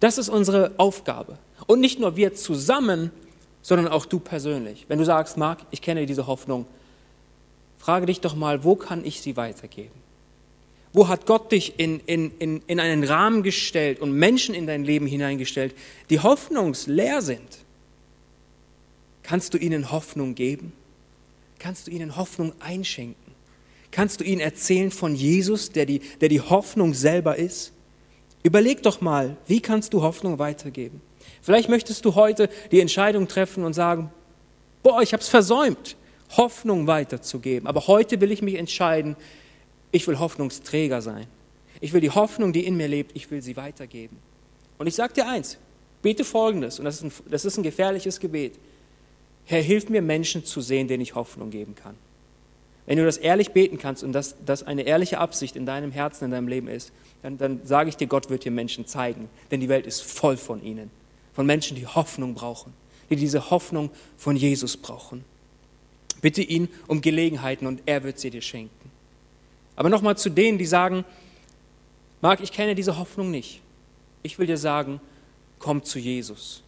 Das 0.00 0.18
ist 0.18 0.28
unsere 0.28 0.72
Aufgabe. 0.76 1.38
Und 1.66 1.80
nicht 1.80 1.98
nur 1.98 2.16
wir 2.16 2.34
zusammen, 2.34 3.10
sondern 3.62 3.88
auch 3.88 4.06
du 4.06 4.18
persönlich. 4.20 4.84
Wenn 4.88 4.98
du 4.98 5.04
sagst, 5.04 5.36
Marc, 5.36 5.60
ich 5.70 5.80
kenne 5.80 6.06
diese 6.06 6.26
Hoffnung, 6.26 6.66
frage 7.78 8.06
dich 8.06 8.20
doch 8.20 8.34
mal, 8.34 8.64
wo 8.64 8.76
kann 8.76 9.04
ich 9.04 9.20
sie 9.20 9.36
weitergeben? 9.36 10.04
Wo 10.92 11.08
hat 11.08 11.26
Gott 11.26 11.50
dich 11.50 11.78
in, 11.78 12.00
in, 12.00 12.30
in, 12.38 12.62
in 12.66 12.78
einen 12.78 13.02
Rahmen 13.02 13.42
gestellt 13.42 14.00
und 14.00 14.12
Menschen 14.12 14.54
in 14.54 14.66
dein 14.66 14.84
Leben 14.84 15.06
hineingestellt, 15.06 15.74
die 16.08 16.20
hoffnungsleer 16.20 17.20
sind? 17.20 17.58
Kannst 19.22 19.54
du 19.54 19.58
ihnen 19.58 19.90
Hoffnung 19.90 20.34
geben? 20.34 20.72
Kannst 21.58 21.86
du 21.86 21.90
ihnen 21.90 22.16
Hoffnung 22.16 22.52
einschenken? 22.60 23.23
Kannst 23.94 24.18
du 24.18 24.24
ihnen 24.24 24.40
erzählen 24.40 24.90
von 24.90 25.14
Jesus, 25.14 25.70
der 25.70 25.86
die, 25.86 26.00
der 26.20 26.28
die 26.28 26.40
Hoffnung 26.40 26.94
selber 26.94 27.36
ist? 27.36 27.72
Überleg 28.42 28.82
doch 28.82 29.00
mal, 29.00 29.36
wie 29.46 29.60
kannst 29.60 29.94
du 29.94 30.02
Hoffnung 30.02 30.40
weitergeben? 30.40 31.00
Vielleicht 31.40 31.68
möchtest 31.68 32.04
du 32.04 32.16
heute 32.16 32.48
die 32.72 32.80
Entscheidung 32.80 33.28
treffen 33.28 33.62
und 33.62 33.72
sagen, 33.72 34.10
boah, 34.82 35.00
ich 35.00 35.12
habe 35.12 35.20
es 35.20 35.28
versäumt, 35.28 35.94
Hoffnung 36.36 36.88
weiterzugeben. 36.88 37.68
Aber 37.68 37.86
heute 37.86 38.20
will 38.20 38.32
ich 38.32 38.42
mich 38.42 38.56
entscheiden, 38.56 39.14
ich 39.92 40.08
will 40.08 40.18
Hoffnungsträger 40.18 41.00
sein. 41.00 41.28
Ich 41.80 41.92
will 41.92 42.00
die 42.00 42.10
Hoffnung, 42.10 42.52
die 42.52 42.66
in 42.66 42.76
mir 42.76 42.88
lebt, 42.88 43.14
ich 43.14 43.30
will 43.30 43.42
sie 43.42 43.56
weitergeben. 43.56 44.16
Und 44.76 44.88
ich 44.88 44.96
sage 44.96 45.14
dir 45.14 45.28
eins, 45.28 45.56
bete 46.02 46.24
folgendes, 46.24 46.80
und 46.80 46.84
das 46.84 46.96
ist, 46.96 47.04
ein, 47.04 47.12
das 47.30 47.44
ist 47.44 47.58
ein 47.58 47.62
gefährliches 47.62 48.18
Gebet. 48.18 48.58
Herr, 49.44 49.62
hilf 49.62 49.88
mir, 49.88 50.02
Menschen 50.02 50.44
zu 50.44 50.60
sehen, 50.60 50.88
denen 50.88 51.04
ich 51.04 51.14
Hoffnung 51.14 51.50
geben 51.50 51.76
kann. 51.76 51.94
Wenn 52.86 52.98
du 52.98 53.04
das 53.04 53.16
ehrlich 53.16 53.52
beten 53.52 53.78
kannst 53.78 54.04
und 54.04 54.12
das, 54.12 54.36
das 54.44 54.62
eine 54.62 54.82
ehrliche 54.82 55.18
Absicht 55.18 55.56
in 55.56 55.64
deinem 55.64 55.90
Herzen, 55.90 56.26
in 56.26 56.30
deinem 56.30 56.48
Leben 56.48 56.68
ist, 56.68 56.92
dann, 57.22 57.38
dann 57.38 57.60
sage 57.64 57.88
ich 57.88 57.96
dir, 57.96 58.06
Gott 58.06 58.28
wird 58.28 58.44
dir 58.44 58.50
Menschen 58.50 58.86
zeigen, 58.86 59.30
denn 59.50 59.60
die 59.60 59.68
Welt 59.68 59.86
ist 59.86 60.02
voll 60.02 60.36
von 60.36 60.62
ihnen, 60.62 60.90
von 61.32 61.46
Menschen, 61.46 61.76
die 61.76 61.86
Hoffnung 61.86 62.34
brauchen, 62.34 62.74
die 63.08 63.16
diese 63.16 63.50
Hoffnung 63.50 63.90
von 64.18 64.36
Jesus 64.36 64.76
brauchen. 64.76 65.24
Bitte 66.20 66.42
ihn 66.42 66.68
um 66.86 67.00
Gelegenheiten 67.00 67.66
und 67.66 67.82
er 67.86 68.02
wird 68.04 68.18
sie 68.18 68.30
dir 68.30 68.42
schenken. 68.42 68.90
Aber 69.76 69.88
nochmal 69.88 70.16
zu 70.16 70.30
denen, 70.30 70.58
die 70.58 70.66
sagen, 70.66 71.04
Marc, 72.20 72.40
ich 72.40 72.52
kenne 72.52 72.74
diese 72.74 72.98
Hoffnung 72.98 73.30
nicht. 73.30 73.60
Ich 74.22 74.38
will 74.38 74.46
dir 74.46 74.56
sagen, 74.56 75.00
komm 75.58 75.82
zu 75.82 75.98
Jesus. 75.98 76.62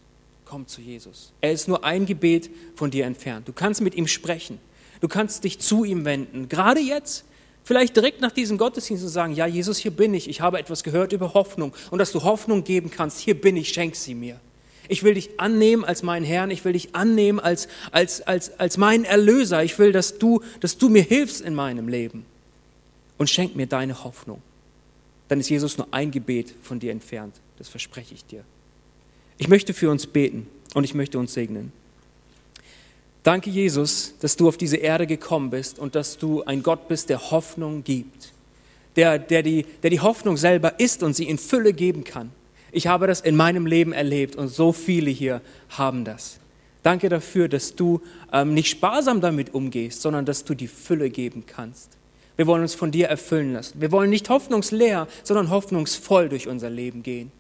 Komm 0.45 0.67
zu 0.67 0.81
Jesus. 0.81 1.33
Er 1.41 1.53
ist 1.53 1.69
nur 1.69 1.85
ein 1.85 2.07
Gebet 2.07 2.51
von 2.75 2.91
dir 2.91 3.07
entfernt. 3.07 3.49
Du 3.49 3.53
kannst 3.53 3.81
mit 3.81 3.95
ihm 3.95 4.07
sprechen. 4.07 4.59
Du 5.01 5.09
kannst 5.09 5.45
dich 5.45 5.59
zu 5.59 5.85
ihm 5.85 6.05
wenden. 6.05 6.49
Gerade 6.49 6.81
jetzt, 6.81 7.25
vielleicht 7.65 7.97
direkt 7.97 8.21
nach 8.21 8.33
diesem 8.33 8.59
Gottesdienst 8.59 9.05
und 9.05 9.11
sagen, 9.11 9.35
ja, 9.35 9.47
Jesus, 9.47 9.79
hier 9.79 9.91
bin 9.91 10.15
ich. 10.15 10.29
Ich 10.29 10.41
habe 10.41 10.59
etwas 10.59 10.85
gehört 10.85 11.13
über 11.13 11.35
Hoffnung. 11.35 11.75
Und 11.91 11.99
dass 11.99 12.13
du 12.13 12.23
Hoffnung 12.23 12.65
geben 12.65 12.91
kannst, 12.91 13.19
hier 13.19 13.41
bin 13.41 13.57
ich, 13.57 13.69
schenk 13.71 13.97
sie 13.97 14.15
mir. 14.15 14.41
Ich 14.89 15.03
will 15.03 15.15
dich 15.15 15.41
annehmen 15.41 15.85
als 15.85 16.03
meinen 16.03 16.25
Herrn. 16.25 16.51
Ich 16.51 16.65
will 16.65 16.73
dich 16.73 16.95
annehmen 16.95 17.41
als, 17.41 17.69
als, 17.91 18.23
als, 18.23 18.59
als 18.59 18.77
meinen 18.77 19.05
Erlöser. 19.05 19.65
Ich 19.65 19.79
will, 19.79 19.93
dass 19.93 20.19
du, 20.19 20.41
dass 20.61 20.79
du 20.79 20.89
mir 20.89 21.03
hilfst 21.03 21.41
in 21.41 21.55
meinem 21.55 21.89
Leben 21.89 22.25
und 23.19 23.29
schenk 23.29 23.57
mir 23.57 23.67
deine 23.67 24.05
Hoffnung. 24.05 24.43
Dann 25.29 25.41
ist 25.41 25.49
Jesus 25.49 25.77
nur 25.77 25.89
ein 25.91 26.11
Gebet 26.11 26.55
von 26.63 26.79
dir 26.79 26.93
entfernt. 26.93 27.35
Das 27.59 27.69
verspreche 27.69 28.15
ich 28.15 28.25
dir. 28.25 28.45
Ich 29.39 29.49
möchte 29.49 29.75
für 29.75 29.91
uns 29.91 30.07
beten 30.07 30.47
und 30.75 30.85
ich 30.85 30.95
möchte 30.95 31.19
uns 31.19 31.35
segnen. 31.35 31.73
Danke, 33.27 33.51
Jesus, 33.51 34.15
dass 34.21 34.37
du 34.37 34.47
auf 34.47 34.57
diese 34.57 34.77
Erde 34.77 35.05
gekommen 35.05 35.51
bist 35.51 35.81
und 35.81 35.97
dass 35.97 36.17
du 36.17 36.45
ein 36.45 36.63
Gott 36.63 36.87
bist, 36.87 37.09
der 37.09 37.33
Hoffnung 37.33 37.83
gibt, 37.83 38.33
der, 38.95 39.19
der, 39.19 39.43
die, 39.43 39.67
der 39.83 39.91
die 39.91 39.99
Hoffnung 39.99 40.37
selber 40.37 40.79
ist 40.79 41.03
und 41.03 41.17
sie 41.17 41.25
in 41.29 41.37
Fülle 41.37 41.73
geben 41.73 42.05
kann. 42.05 42.31
Ich 42.71 42.87
habe 42.87 43.09
das 43.09 43.21
in 43.21 43.35
meinem 43.35 43.67
Leben 43.67 43.93
erlebt 43.93 44.37
und 44.37 44.47
so 44.47 44.71
viele 44.71 45.11
hier 45.11 45.41
haben 45.71 46.05
das. 46.05 46.39
Danke 46.85 47.09
dafür, 47.09 47.49
dass 47.49 47.75
du 47.75 48.01
ähm, 48.33 48.55
nicht 48.55 48.71
sparsam 48.71 49.21
damit 49.21 49.55
umgehst, 49.55 50.03
sondern 50.03 50.25
dass 50.25 50.45
du 50.45 50.55
die 50.55 50.69
Fülle 50.69 51.11
geben 51.11 51.43
kannst. 51.49 51.99
Wir 52.37 52.47
wollen 52.47 52.63
uns 52.63 52.77
von 52.77 52.93
dir 52.93 53.09
erfüllen 53.09 53.55
lassen. 53.55 53.81
Wir 53.81 53.91
wollen 53.91 54.11
nicht 54.11 54.31
hoffnungsleer, 54.31 55.09
sondern 55.25 55.51
hoffnungsvoll 55.51 56.29
durch 56.29 56.47
unser 56.47 56.71
Leben 56.71 57.03
gehen, 57.03 57.33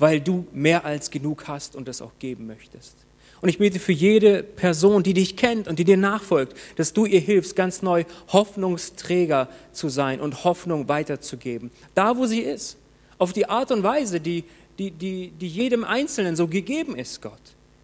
weil 0.00 0.20
du 0.20 0.48
mehr 0.52 0.84
als 0.84 1.12
genug 1.12 1.46
hast 1.46 1.76
und 1.76 1.86
es 1.86 2.02
auch 2.02 2.10
geben 2.18 2.48
möchtest. 2.48 2.96
Und 3.42 3.48
ich 3.48 3.58
bete 3.58 3.80
für 3.80 3.92
jede 3.92 4.44
Person, 4.44 5.02
die 5.02 5.14
dich 5.14 5.36
kennt 5.36 5.66
und 5.66 5.80
die 5.80 5.84
dir 5.84 5.96
nachfolgt, 5.96 6.56
dass 6.76 6.92
du 6.92 7.06
ihr 7.06 7.18
hilfst, 7.18 7.56
ganz 7.56 7.82
neu 7.82 8.04
Hoffnungsträger 8.28 9.48
zu 9.72 9.88
sein 9.88 10.20
und 10.20 10.44
Hoffnung 10.44 10.88
weiterzugeben. 10.88 11.72
Da, 11.94 12.16
wo 12.16 12.26
sie 12.26 12.40
ist. 12.40 12.78
Auf 13.18 13.32
die 13.32 13.48
Art 13.48 13.72
und 13.72 13.82
Weise, 13.82 14.20
die, 14.20 14.44
die, 14.78 14.92
die, 14.92 15.32
die 15.32 15.48
jedem 15.48 15.82
Einzelnen 15.82 16.36
so 16.36 16.46
gegeben 16.46 16.96
ist, 16.96 17.20
Gott. 17.20 17.32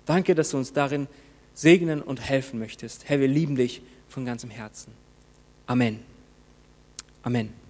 Danke, 0.07 0.37
dass 0.37 0.51
du 0.51 0.59
uns 0.59 0.73
darin 0.73 1.09
segnen 1.55 2.03
und 2.03 2.21
helfen 2.21 2.61
möchtest. 2.61 3.09
Herr, 3.09 3.19
wir 3.19 3.29
lieben 3.29 3.57
dich 3.57 3.83
von 4.09 4.25
ganzem 4.25 4.51
Herzen. 4.51 4.93
Amen. 5.67 5.99
Amen. 7.25 7.68